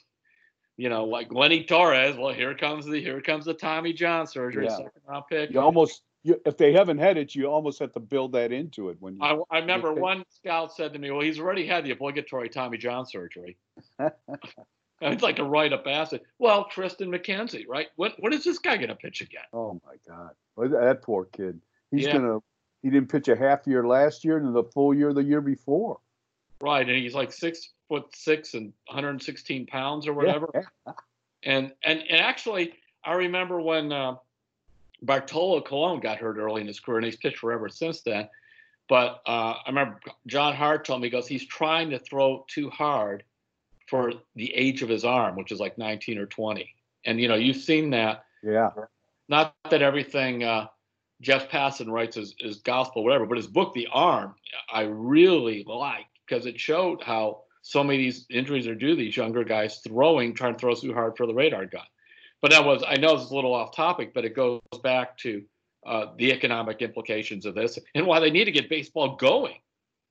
you 0.76 0.88
know, 0.88 1.04
like 1.04 1.32
Lenny 1.32 1.64
Torres. 1.64 2.16
Well, 2.16 2.32
here 2.32 2.54
comes 2.54 2.86
the 2.86 3.00
here 3.00 3.20
comes 3.20 3.44
the 3.44 3.54
Tommy 3.54 3.92
John 3.92 4.26
surgery, 4.26 4.64
Yeah. 4.66 4.76
second 4.76 5.02
round 5.06 5.24
pick. 5.28 5.50
You 5.50 5.60
almost, 5.60 6.02
you, 6.22 6.40
if 6.46 6.56
they 6.56 6.72
haven't 6.72 6.98
had 6.98 7.16
it, 7.16 7.34
you 7.34 7.46
almost 7.46 7.80
have 7.80 7.92
to 7.94 8.00
build 8.00 8.32
that 8.32 8.52
into 8.52 8.88
it 8.88 8.96
when 9.00 9.16
you. 9.16 9.22
I, 9.22 9.38
I 9.50 9.58
remember 9.58 9.92
one 9.92 10.24
scout 10.30 10.72
said 10.72 10.92
to 10.92 10.98
me, 10.98 11.10
"Well, 11.10 11.20
he's 11.20 11.40
already 11.40 11.66
had 11.66 11.84
the 11.84 11.90
obligatory 11.90 12.48
Tommy 12.48 12.78
John 12.78 13.06
surgery." 13.06 13.56
it's 15.00 15.22
like 15.22 15.40
a 15.40 15.44
rite 15.44 15.72
of 15.72 15.82
passage. 15.84 16.22
Well, 16.38 16.68
Triston 16.72 17.08
McKenzie, 17.08 17.66
right? 17.68 17.88
What 17.96 18.14
what 18.20 18.32
is 18.32 18.44
this 18.44 18.60
guy 18.60 18.76
going 18.76 18.88
to 18.88 18.94
pitch 18.94 19.20
again? 19.20 19.42
oh 19.52 19.80
my 19.84 19.96
God, 20.06 20.30
that 20.70 21.02
poor 21.02 21.24
kid. 21.24 21.60
He's 21.90 22.06
Yeah. 22.06 22.12
gonna. 22.12 22.38
He 22.82 22.90
didn't 22.90 23.08
pitch 23.08 23.28
a 23.28 23.36
half 23.36 23.66
year 23.66 23.86
last 23.86 24.24
year 24.24 24.38
and 24.38 24.54
the 24.54 24.64
full 24.64 24.94
year 24.94 25.12
the 25.12 25.24
year 25.24 25.40
before. 25.40 25.98
Right, 26.60 26.88
and 26.88 26.96
he's 26.96 27.14
like 27.14 27.32
six 27.32 27.70
foot 27.88 28.04
six 28.14 28.54
and 28.54 28.72
116 28.86 29.66
pounds 29.66 30.06
or 30.06 30.12
whatever. 30.12 30.48
Yeah. 30.54 30.92
And 31.44 31.72
and 31.84 32.00
and 32.08 32.20
actually, 32.20 32.74
I 33.04 33.14
remember 33.14 33.60
when 33.60 33.92
uh, 33.92 34.16
Bartolo 35.02 35.60
Colon 35.60 36.00
got 36.00 36.18
hurt 36.18 36.36
early 36.36 36.60
in 36.60 36.66
his 36.66 36.80
career, 36.80 36.98
and 36.98 37.06
he's 37.06 37.16
pitched 37.16 37.38
forever 37.38 37.68
since 37.68 38.00
then. 38.02 38.28
But 38.88 39.20
uh, 39.26 39.54
I 39.64 39.68
remember 39.68 40.00
John 40.26 40.54
Hart 40.54 40.84
told 40.84 41.00
me 41.00 41.08
he 41.08 41.10
goes, 41.10 41.28
he's 41.28 41.46
trying 41.46 41.90
to 41.90 41.98
throw 41.98 42.44
too 42.48 42.70
hard 42.70 43.22
for 43.86 44.12
the 44.34 44.52
age 44.54 44.82
of 44.82 44.88
his 44.88 45.04
arm, 45.04 45.36
which 45.36 45.52
is 45.52 45.60
like 45.60 45.78
19 45.78 46.18
or 46.18 46.26
20. 46.26 46.74
And 47.04 47.20
you 47.20 47.28
know, 47.28 47.34
you've 47.34 47.56
seen 47.56 47.90
that. 47.90 48.24
Yeah. 48.42 48.70
Not 49.28 49.54
that 49.70 49.82
everything 49.82 50.42
uh, 50.42 50.68
Jeff 51.20 51.48
Passan 51.48 51.90
writes 51.90 52.16
his, 52.16 52.34
is 52.38 52.58
gospel, 52.58 53.04
whatever, 53.04 53.26
but 53.26 53.36
his 53.36 53.46
book, 53.46 53.74
The 53.74 53.88
Arm, 53.92 54.34
I 54.72 54.82
really 54.82 55.64
liked 55.66 56.18
because 56.26 56.46
it 56.46 56.60
showed 56.60 57.02
how 57.02 57.42
so 57.62 57.82
many 57.82 57.98
of 57.98 58.04
these 58.04 58.26
injuries 58.30 58.66
are 58.66 58.74
due 58.74 58.90
to 58.90 58.96
these 58.96 59.16
younger 59.16 59.44
guys 59.44 59.80
throwing, 59.86 60.34
trying 60.34 60.54
to 60.54 60.58
throw 60.58 60.74
too 60.74 60.94
hard 60.94 61.16
for 61.16 61.26
the 61.26 61.34
radar 61.34 61.66
gun. 61.66 61.86
But 62.40 62.52
that 62.52 62.64
was, 62.64 62.84
I 62.86 62.96
know 62.96 63.14
it's 63.16 63.30
a 63.30 63.34
little 63.34 63.54
off 63.54 63.74
topic, 63.74 64.14
but 64.14 64.24
it 64.24 64.36
goes 64.36 64.60
back 64.82 65.18
to 65.18 65.42
uh, 65.86 66.06
the 66.16 66.32
economic 66.32 66.82
implications 66.82 67.46
of 67.46 67.54
this 67.54 67.78
and 67.94 68.06
why 68.06 68.20
they 68.20 68.30
need 68.30 68.44
to 68.44 68.52
get 68.52 68.68
baseball 68.68 69.16
going. 69.16 69.56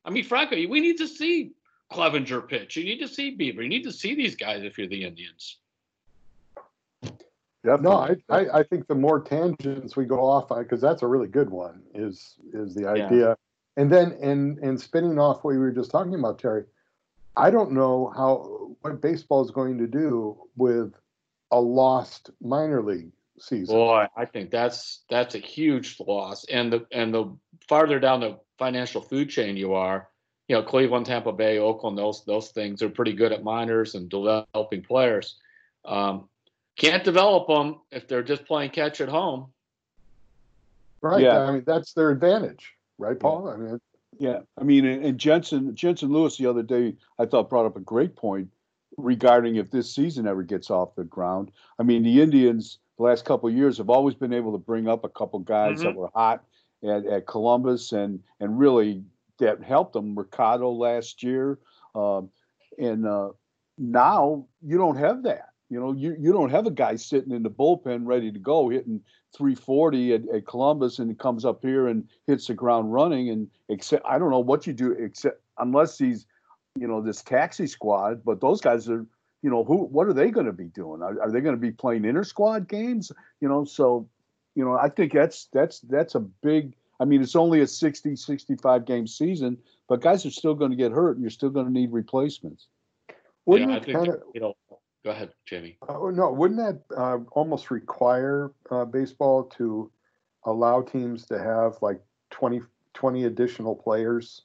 I 0.04 0.10
mean, 0.10 0.24
frankly, 0.24 0.66
we 0.66 0.82
need 0.82 0.98
to 0.98 1.08
see 1.08 1.52
Clevinger 1.92 2.48
pitch. 2.48 2.76
You 2.76 2.84
need 2.84 3.00
to 3.00 3.08
see 3.08 3.38
Bieber. 3.38 3.64
You 3.64 3.70
need 3.70 3.84
to 3.84 3.92
see 3.92 4.14
these 4.14 4.36
guys 4.36 4.64
if 4.64 4.78
you're 4.78 4.88
the 4.88 5.04
Indians. 5.04 5.58
No, 7.76 7.98
I, 7.98 8.08
Definitely. 8.16 8.50
I, 8.50 8.60
I 8.60 8.64
think 8.64 8.88
the 8.88 8.96
more 8.96 9.22
tangents 9.22 9.96
we 9.96 10.06
go 10.06 10.20
off 10.20 10.52
on, 10.52 10.64
because 10.64 10.82
that's 10.82 11.02
a 11.02 11.08
really 11.08 11.28
good 11.28 11.50
one, 11.50 11.82
is 11.94 12.36
is 12.54 12.74
the 12.74 12.88
idea. 12.88 13.36
And 13.76 13.92
then 13.92 14.18
and 14.22 14.58
and 14.60 14.80
spinning 14.80 15.20
off 15.20 15.44
what 15.44 15.52
you 15.52 15.60
were 15.60 15.72
just 15.72 15.92
talking 15.92 16.16
about, 16.16 16.40
Terry, 16.40 16.64
I 17.36 17.52
don't 17.52 17.72
know 17.72 18.12
how 18.16 18.76
what 18.82 19.02
baseball 19.02 19.44
is 19.44 19.52
going 19.52 19.78
to 19.80 19.88
do 19.88 20.38
with 20.56 20.94
a 21.52 21.60
lost 21.60 22.32
minor 22.42 22.82
league 22.82 23.12
season. 23.40 23.76
Boy, 23.76 24.08
I 24.16 24.26
think 24.26 24.50
that's 24.50 25.04
that's 25.10 25.36
a 25.36 25.40
huge 25.40 25.98
loss. 26.00 26.46
And 26.46 26.72
the 26.74 26.86
and 26.92 27.14
the 27.14 27.36
farther 27.68 28.00
down 28.00 28.22
the 28.22 28.40
financial 28.58 29.02
food 29.02 29.30
chain 29.30 29.58
you 29.58 29.74
are, 29.74 30.10
you 30.48 30.56
know, 30.56 30.64
Cleveland, 30.64 31.06
Tampa 31.06 31.32
Bay, 31.32 31.60
Oakland, 31.60 31.98
those 31.98 32.24
those 32.26 32.50
things 32.50 32.82
are 32.82 32.90
pretty 32.90 33.14
good 33.14 33.32
at 33.32 33.44
minors 33.44 33.96
and 33.96 34.10
developing 34.10 34.82
players. 34.82 35.36
Um, 35.86 36.28
can't 36.78 37.04
develop 37.04 37.48
them 37.48 37.80
if 37.92 38.08
they're 38.08 38.24
just 38.24 38.46
playing 38.46 38.70
catch 38.72 39.02
at 39.02 39.10
home. 39.10 39.48
right. 41.02 41.22
Yeah. 41.22 41.40
I 41.40 41.52
mean, 41.52 41.64
that's 41.66 41.94
their 41.94 42.12
advantage, 42.12 42.74
right, 42.98 43.20
Paul? 43.20 43.50
I 43.50 43.58
mean, 43.58 43.80
Yeah, 44.20 44.40
I 44.58 44.64
mean, 44.64 44.86
and 44.86 45.04
and 45.04 45.20
Jensen 45.20 45.76
Jensen 45.76 46.12
Lewis 46.12 46.38
the 46.38 46.46
other 46.46 46.64
day 46.64 46.96
I 47.20 47.26
thought 47.26 47.50
brought 47.50 47.66
up 47.66 47.76
a 47.76 47.82
great 47.82 48.16
point 48.16 48.50
regarding 48.98 49.58
if 49.58 49.70
this 49.70 49.94
season 49.94 50.28
ever 50.28 50.44
gets 50.44 50.70
off 50.70 50.96
the 50.96 51.04
ground. 51.04 51.52
I 51.80 51.84
mean, 51.84 52.04
the 52.04 52.22
Indians 52.22 52.80
the 52.98 53.04
last 53.04 53.26
couple 53.26 53.50
of 53.50 53.56
years 53.56 53.78
have 53.78 53.90
always 53.90 54.16
been 54.16 54.34
able 54.34 54.52
to 54.52 54.58
bring 54.58 54.88
up 54.88 55.04
a 55.04 55.10
couple 55.10 55.40
guys 55.40 55.82
that 55.82 55.96
were 55.96 56.10
hot 56.16 56.44
at, 56.84 57.06
at 57.06 57.28
Columbus 57.28 57.92
and 57.92 58.22
and 58.40 58.58
really 58.58 59.04
that 59.40 59.64
helped 59.64 59.94
them. 59.94 60.14
Mercado 60.14 60.72
last 60.72 61.22
year, 61.22 61.60
um, 61.96 62.30
and 62.80 63.06
uh, 63.06 63.30
now 63.78 64.46
you 64.64 64.78
don't 64.78 64.98
have 64.98 65.24
that. 65.24 65.50
You 65.70 65.80
know, 65.80 65.94
you 65.94 66.16
you 66.18 66.32
don't 66.32 66.50
have 66.50 66.66
a 66.66 66.72
guy 66.72 66.96
sitting 66.96 67.34
in 67.34 67.44
the 67.44 67.50
bullpen 67.50 68.06
ready 68.06 68.32
to 68.32 68.40
go 68.40 68.70
hitting 68.70 69.02
340 69.36 70.14
at, 70.14 70.30
at 70.30 70.48
Columbus 70.48 71.00
and 71.00 71.10
he 71.10 71.16
comes 71.16 71.46
up 71.46 71.62
here 71.62 71.88
and 71.88 72.08
hits 72.26 72.48
the 72.48 72.54
ground 72.54 72.94
running 72.94 73.30
and 73.30 73.50
except 73.70 74.06
I 74.06 74.18
don't 74.18 74.32
know 74.32 74.40
what 74.40 74.66
you 74.66 74.74
do 74.74 74.92
except 74.94 75.42
unless 75.58 75.98
he's 75.98 76.26
you 76.76 76.88
know 76.88 77.02
this 77.02 77.22
taxi 77.22 77.68
squad 77.68 78.22
but 78.24 78.40
those 78.40 78.62
guys 78.62 78.90
are 78.90 79.06
you 79.42 79.50
know 79.50 79.64
who 79.64 79.86
what 79.86 80.08
are 80.08 80.14
they 80.14 80.32
going 80.32 80.46
to 80.46 80.54
be 80.54 80.68
doing 80.70 81.02
are, 81.02 81.22
are 81.22 81.32
they 81.32 81.42
going 81.42 81.56
to 81.56 81.62
be 81.62 81.72
playing 81.72 82.06
inter 82.06 82.24
squad 82.24 82.68
games 82.68 83.12
you 83.42 83.50
know 83.50 83.66
so 83.66 84.08
you 84.56 84.64
know 84.64 84.78
I 84.78 84.90
think 84.90 85.14
that's 85.14 85.50
that's 85.52 85.82
that's 85.82 86.16
a 86.16 86.22
big 86.22 86.74
I 87.00 87.06
mean 87.06 87.22
it's 87.22 87.36
only 87.36 87.62
a 87.62 87.68
60 87.68 88.16
65 88.16 88.86
game 88.86 89.06
season 89.06 89.58
but 89.90 90.02
guys 90.02 90.26
are 90.26 90.32
still 90.32 90.56
going 90.56 90.72
to 90.72 90.78
get 90.78 90.92
hurt 90.92 91.18
and 91.18 91.22
you're 91.22 91.30
still 91.30 91.50
going 91.50 91.66
to 91.66 91.72
need 91.72 91.92
replacements 91.92 92.68
wouldn't 93.46 93.72
yeah, 93.72 93.76
I 93.76 93.80
it 93.80 93.86
think 93.86 93.98
kind 93.98 94.08
of 94.10 94.22
you 94.34 94.42
know. 94.42 94.56
Go 95.08 95.12
ahead, 95.12 95.32
Jamie. 95.46 95.78
Oh 95.88 96.10
no! 96.10 96.30
Wouldn't 96.34 96.60
that 96.60 96.82
uh, 96.94 97.20
almost 97.32 97.72
require 97.72 98.52
uh, 98.70 98.84
baseball 98.84 99.46
to 99.58 99.90
allow 100.44 100.82
teams 100.82 101.26
to 101.28 101.40
have 101.40 101.78
like 101.82 102.02
20, 102.32 102.60
20 102.94 103.24
additional 103.24 103.74
players, 103.74 104.42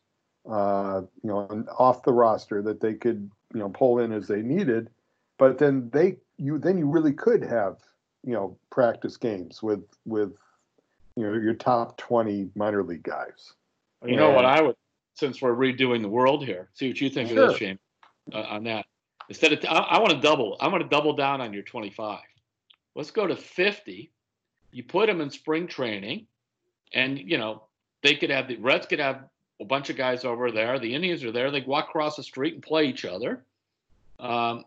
uh, 0.49 1.01
you 1.25 1.29
know, 1.29 1.65
off 1.81 2.05
the 2.05 2.13
roster 2.13 2.63
that 2.63 2.81
they 2.81 2.95
could 2.95 3.29
you 3.53 3.59
know 3.59 3.71
pull 3.71 3.99
in 3.99 4.13
as 4.13 4.29
they 4.29 4.41
needed, 4.41 4.89
but 5.37 5.59
then 5.59 5.91
they 5.93 6.19
you 6.37 6.59
then 6.59 6.79
you 6.79 6.87
really 6.87 7.13
could 7.13 7.43
have 7.43 7.79
you 8.25 8.33
know 8.33 8.57
practice 8.71 9.17
games 9.17 9.65
with 9.65 9.83
with 10.05 10.33
you 11.17 11.27
know 11.27 11.33
your 11.33 11.55
top 11.55 11.97
twenty 11.97 12.51
minor 12.55 12.85
league 12.85 13.03
guys. 13.03 13.55
You 14.07 14.15
know 14.15 14.31
what 14.31 14.45
I 14.45 14.63
would, 14.63 14.77
since 15.15 15.43
we're 15.43 15.57
redoing 15.57 16.03
the 16.03 16.09
world 16.09 16.45
here, 16.45 16.69
see 16.73 16.87
what 16.87 17.01
you 17.01 17.11
think 17.11 17.31
of 17.31 17.37
this, 17.37 17.59
Jamie, 17.59 17.81
uh, 18.33 18.43
on 18.43 18.63
that. 18.63 18.87
Instead 19.29 19.53
of, 19.53 19.65
I, 19.65 19.99
want 19.99 20.13
to 20.13 20.21
double. 20.21 20.57
I 20.61 20.69
want 20.69 20.83
to 20.83 20.89
double 20.89 21.15
down 21.15 21.41
on 21.41 21.53
your 21.53 21.63
25. 21.63 22.21
Let's 22.95 23.11
go 23.11 23.27
to 23.27 23.37
50. 23.37 24.11
You 24.73 24.83
put 24.83 25.07
them 25.07 25.21
in 25.21 25.31
spring 25.31 25.67
training, 25.67 26.27
and 26.93 27.19
you 27.19 27.39
know 27.39 27.65
they 28.03 28.15
could 28.15 28.31
have 28.31 28.49
the 28.49 28.57
Reds 28.57 28.87
could 28.87 28.99
have 28.99 29.25
a 29.61 29.65
bunch 29.65 29.91
of 29.91 29.97
guys 29.97 30.25
over 30.25 30.51
there. 30.51 30.79
The 30.79 30.95
Indians 30.95 31.25
are 31.25 31.33
there. 31.33 31.51
They 31.51 31.61
walk 31.61 31.89
across 31.89 32.17
the 32.17 32.23
street 32.23 32.55
and 32.55 32.63
play 32.63 32.87
each 32.87 33.05
other. 33.05 33.45
Um, 34.19 34.65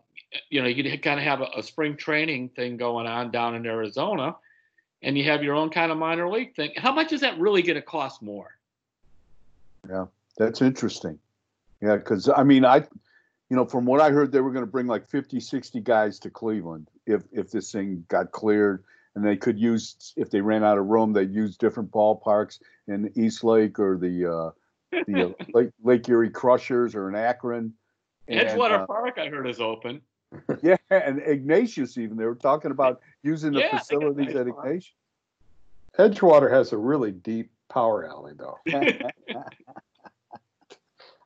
you 0.50 0.62
know, 0.62 0.68
you 0.68 0.84
could 0.84 1.02
kind 1.02 1.20
of 1.20 1.26
have 1.26 1.41
a, 1.41 1.48
a 1.58 1.63
spring 1.63 1.96
training 1.98 2.50
thing 2.50 2.78
going 2.78 3.08
on 3.08 3.32
down 3.32 3.56
in 3.56 3.65
Arizona, 3.65 4.36
and 5.02 5.18
you 5.18 5.24
have 5.26 5.44
your 5.44 5.56
own 5.56 5.70
kind 5.70 5.91
of 5.91 5.98
minor 5.98 6.30
league 6.30 6.56
thing. 6.56 6.72
How 6.78 6.94
much 6.94 7.13
is 7.13 7.22
that 7.22 7.39
really 7.39 7.62
going 7.62 7.76
to 7.76 7.82
cost 7.82 8.22
more? 8.22 8.58
Yeah, 9.89 10.06
that's 10.38 10.62
interesting. 10.62 11.20
Yeah, 11.82 11.98
because 11.98 12.30
I 12.30 12.44
mean, 12.44 12.65
I, 12.65 12.84
you 13.49 13.55
know, 13.55 13.65
from 13.65 13.86
what 13.86 14.01
I 14.01 14.10
heard, 14.10 14.31
they 14.31 14.41
were 14.41 14.51
going 14.51 14.65
to 14.65 14.71
bring 14.71 14.88
like 14.88 15.08
50, 15.08 15.39
60 15.39 15.79
guys 15.81 16.19
to 16.19 16.29
Cleveland 16.29 16.89
if 17.05 17.23
if 17.31 17.51
this 17.51 17.71
thing 17.71 18.03
got 18.08 18.31
cleared, 18.31 18.84
and 19.15 19.25
they 19.25 19.38
could 19.38 19.60
use 19.60 20.13
if 20.17 20.29
they 20.29 20.41
ran 20.41 20.63
out 20.63 20.77
of 20.77 20.86
room, 20.88 21.13
they'd 21.13 21.34
use 21.34 21.58
different 21.58 21.91
ballparks 21.91 22.60
in 22.88 23.12
East 23.15 23.43
Lake 23.43 23.79
or 23.79 23.97
the 23.97 24.25
uh, 24.25 25.03
the 25.08 25.27
uh, 25.27 25.29
Lake 25.53 25.69
Lake 25.84 26.10
Erie 26.10 26.29
Crushers 26.29 26.95
or 26.95 27.08
in 27.10 27.15
Akron. 27.15 27.73
Edgewater 28.29 28.81
uh, 28.81 28.86
Park, 28.88 29.19
I 29.19 29.27
heard, 29.27 29.47
is 29.47 29.62
open. 29.62 30.01
yeah, 30.63 30.77
and 30.89 31.21
Ignatius 31.21 31.97
even 31.97 32.17
they 32.17 32.25
were 32.25 32.36
talking 32.36 32.71
about 32.71 33.01
using 33.21 33.53
the 33.53 33.60
Yeah, 33.60 33.77
facilities 33.77 34.27
nice 34.27 34.36
at. 34.36 34.47
Ignatius. 34.47 34.91
Edgewater 35.99 36.51
has 36.51 36.73
a 36.73 36.77
really 36.77 37.12
deep 37.12 37.51
power 37.69 38.05
alley 38.05 38.34
though. 38.38 38.58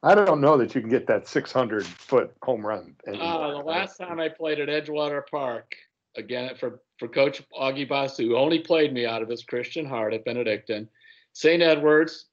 I 0.02 0.16
don't 0.16 0.40
know 0.40 0.58
that 0.58 0.74
you 0.74 0.82
can 0.82 0.90
get 0.90 1.08
that 1.08 1.28
600 1.28 1.86
foot 1.86 2.34
home 2.42 2.66
run. 2.66 2.96
Anymore. 3.06 3.28
Uh, 3.28 3.52
the 3.58 3.64
last 3.64 3.98
time 3.98 4.20
I 4.20 4.30
played 4.30 4.60
at 4.60 4.70
Edgewater 4.70 5.24
Park, 5.30 5.76
again 6.16 6.56
for 6.56 6.82
for 6.98 7.08
Coach 7.08 7.42
Augie 7.58 7.88
Basu, 7.88 8.28
who 8.28 8.38
only 8.38 8.60
played 8.60 8.94
me 8.94 9.06
out 9.06 9.22
of 9.22 9.30
his 9.30 9.44
Christian 9.44 9.86
heart 9.86 10.14
at 10.14 10.26
Benedictine, 10.26 10.90
St. 11.34 11.62
Edwards. 11.62 12.26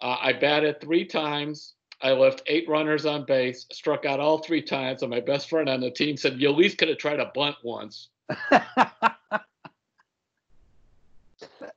Uh, 0.00 0.16
I 0.20 0.32
batted 0.32 0.80
three 0.80 1.04
times. 1.04 1.74
I 2.02 2.12
left 2.12 2.42
eight 2.46 2.68
runners 2.68 3.06
on 3.06 3.24
base, 3.24 3.66
struck 3.72 4.04
out 4.04 4.20
all 4.20 4.38
three 4.38 4.60
times, 4.62 5.02
and 5.02 5.10
my 5.10 5.20
best 5.20 5.48
friend 5.48 5.68
on 5.68 5.80
the 5.80 5.90
team 5.90 6.16
said, 6.16 6.40
"You 6.40 6.50
at 6.50 6.56
least 6.56 6.78
could 6.78 6.88
have 6.88 6.98
tried 6.98 7.20
a 7.20 7.32
bunt 7.34 7.56
once." 7.62 8.08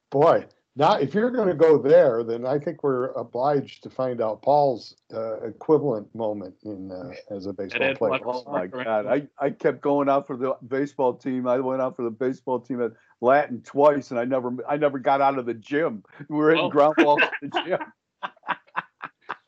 Boy, 0.09 0.45
now 0.79 0.93
if 0.93 1.13
you're 1.13 1.29
going 1.29 1.49
to 1.49 1.53
go 1.53 1.77
there, 1.77 2.23
then 2.23 2.45
I 2.45 2.57
think 2.57 2.83
we're 2.83 3.11
obliged 3.11 3.83
to 3.83 3.89
find 3.89 4.21
out 4.21 4.41
Paul's 4.41 4.95
uh, 5.13 5.41
equivalent 5.41 6.13
moment 6.15 6.55
in 6.63 6.89
uh, 6.91 7.11
as 7.35 7.45
a 7.47 7.53
baseball 7.53 7.83
Ed 7.83 7.97
player. 7.97 8.19
Watson. 8.23 8.43
Oh 8.47 8.51
my 8.51 8.65
God! 8.67 9.05
I, 9.05 9.27
I 9.37 9.49
kept 9.49 9.81
going 9.81 10.07
out 10.09 10.25
for 10.25 10.37
the 10.37 10.55
baseball 10.67 11.13
team. 11.13 11.47
I 11.47 11.59
went 11.59 11.81
out 11.81 11.97
for 11.97 12.03
the 12.03 12.09
baseball 12.09 12.61
team 12.61 12.81
at 12.81 12.93
Latin 13.19 13.61
twice, 13.61 14.11
and 14.11 14.19
I 14.19 14.23
never 14.23 14.55
I 14.67 14.77
never 14.77 14.97
got 14.99 15.19
out 15.19 15.37
of 15.37 15.45
the 15.45 15.53
gym. 15.53 16.03
We 16.29 16.37
were 16.37 16.51
hitting 16.51 16.65
Oh. 16.65 16.69
ground 16.69 16.95
balls 16.95 17.19
in 17.41 17.49
the 17.51 17.61
gym. 17.65 17.79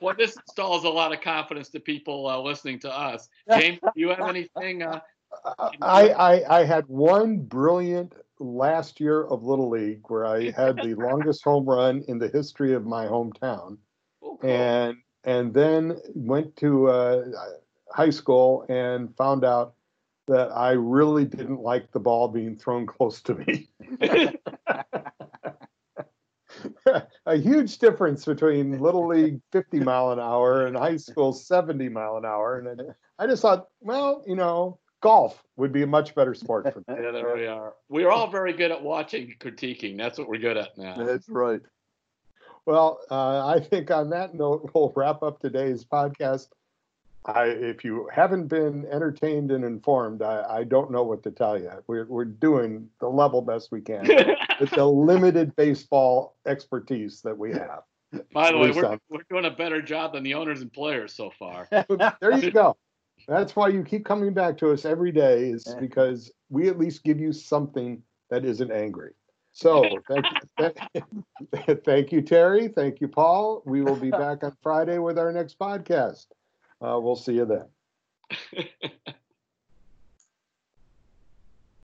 Well, 0.01 0.15
this 0.17 0.35
installs 0.35 0.83
a 0.83 0.89
lot 0.89 1.13
of 1.13 1.21
confidence 1.21 1.69
to 1.69 1.79
people 1.79 2.27
uh, 2.27 2.39
listening 2.41 2.79
to 2.79 2.91
us. 2.93 3.29
James, 3.57 3.79
do 3.81 3.91
you 3.95 4.09
have 4.09 4.27
anything? 4.27 4.83
Uh, 4.83 4.99
I, 5.81 6.09
I 6.09 6.59
I 6.59 6.65
had 6.65 6.85
one 6.87 7.37
brilliant 7.37 8.13
last 8.41 8.99
year 8.99 9.23
of 9.23 9.43
Little 9.43 9.69
League 9.69 10.01
where 10.07 10.25
I 10.25 10.51
had 10.57 10.77
the 10.77 10.95
longest 10.95 11.43
home 11.43 11.65
run 11.65 12.03
in 12.07 12.17
the 12.17 12.29
history 12.29 12.73
of 12.73 12.85
my 12.85 13.05
hometown, 13.05 13.77
oh, 14.23 14.37
cool. 14.41 14.49
and 14.49 14.97
and 15.23 15.53
then 15.53 15.97
went 16.15 16.55
to 16.57 16.89
uh, 16.89 17.25
high 17.93 18.09
school 18.09 18.65
and 18.69 19.15
found 19.15 19.45
out 19.45 19.75
that 20.27 20.51
I 20.51 20.71
really 20.71 21.25
didn't 21.25 21.61
like 21.61 21.91
the 21.91 21.99
ball 21.99 22.27
being 22.27 22.57
thrown 22.57 22.85
close 22.85 23.21
to 23.23 23.35
me. 23.35 23.69
a 27.25 27.37
huge 27.37 27.77
difference 27.77 28.25
between 28.25 28.79
little 28.79 29.07
league 29.07 29.41
50 29.51 29.79
mile 29.79 30.11
an 30.11 30.19
hour 30.19 30.65
and 30.65 30.75
high 30.75 30.97
school 30.97 31.33
70 31.33 31.89
mile 31.89 32.17
an 32.17 32.25
hour 32.25 32.59
and 32.59 32.81
i 33.19 33.27
just 33.27 33.41
thought 33.41 33.67
well 33.79 34.23
you 34.27 34.35
know 34.35 34.79
golf 35.01 35.43
would 35.57 35.71
be 35.71 35.83
a 35.83 35.87
much 35.87 36.15
better 36.15 36.33
sport 36.33 36.71
for 36.71 36.79
me 36.79 36.85
yeah, 37.03 37.11
there 37.11 37.35
we 37.35 37.47
are. 37.47 37.73
We're 37.89 38.11
all 38.11 38.29
very 38.29 38.53
good 38.53 38.71
at 38.71 38.81
watching 38.81 39.35
critiquing. 39.39 39.97
That's 39.97 40.17
what 40.17 40.27
we're 40.27 40.39
good 40.39 40.57
at 40.57 40.77
now. 40.77 41.03
That's 41.03 41.27
right. 41.29 41.61
well 42.65 42.99
uh, 43.09 43.45
i 43.47 43.59
think 43.59 43.91
on 43.91 44.09
that 44.11 44.33
note 44.35 44.69
we'll 44.73 44.93
wrap 44.95 45.23
up 45.23 45.39
today's 45.39 45.83
podcast 45.83 46.47
I, 47.25 47.45
if 47.45 47.83
you 47.83 48.09
haven't 48.11 48.47
been 48.47 48.87
entertained 48.87 49.51
and 49.51 49.63
informed, 49.63 50.23
I, 50.23 50.43
I 50.49 50.63
don't 50.63 50.91
know 50.91 51.03
what 51.03 51.21
to 51.23 51.31
tell 51.31 51.59
you. 51.59 51.71
We're, 51.87 52.05
we're 52.05 52.25
doing 52.25 52.89
the 52.99 53.07
level 53.07 53.41
best 53.41 53.71
we 53.71 53.81
can 53.81 54.07
with 54.59 54.71
the 54.71 54.85
limited 54.85 55.55
baseball 55.55 56.35
expertise 56.47 57.21
that 57.21 57.37
we 57.37 57.51
have. 57.51 57.83
By 58.33 58.51
the 58.51 58.57
way, 58.57 58.71
we're, 58.71 58.97
we're 59.09 59.23
doing 59.29 59.45
a 59.45 59.51
better 59.51 59.81
job 59.81 60.13
than 60.13 60.23
the 60.23 60.33
owners 60.33 60.61
and 60.61 60.73
players 60.73 61.13
so 61.13 61.31
far. 61.37 61.67
there 61.71 62.37
you 62.37 62.51
go. 62.51 62.75
That's 63.27 63.55
why 63.55 63.69
you 63.69 63.83
keep 63.83 64.05
coming 64.05 64.33
back 64.33 64.57
to 64.59 64.71
us 64.71 64.85
every 64.85 65.11
day, 65.11 65.49
is 65.51 65.75
because 65.79 66.31
we 66.49 66.67
at 66.67 66.77
least 66.77 67.03
give 67.03 67.19
you 67.19 67.31
something 67.31 68.01
that 68.29 68.45
isn't 68.45 68.71
angry. 68.71 69.11
So 69.53 70.03
thank 70.07 70.25
you, 70.31 70.71
thank, 71.85 72.11
you, 72.11 72.21
Terry. 72.21 72.67
Thank 72.69 73.01
you, 73.01 73.07
Paul. 73.07 73.61
We 73.65 73.81
will 73.81 73.97
be 73.97 74.11
back 74.23 74.43
on 74.43 74.55
Friday 74.61 74.97
with 74.97 75.19
our 75.19 75.31
next 75.31 75.59
podcast. 75.59 76.27
Uh, 76.81 76.99
we'll 76.99 77.15
see 77.15 77.33
you 77.33 77.45
then. 77.45 79.11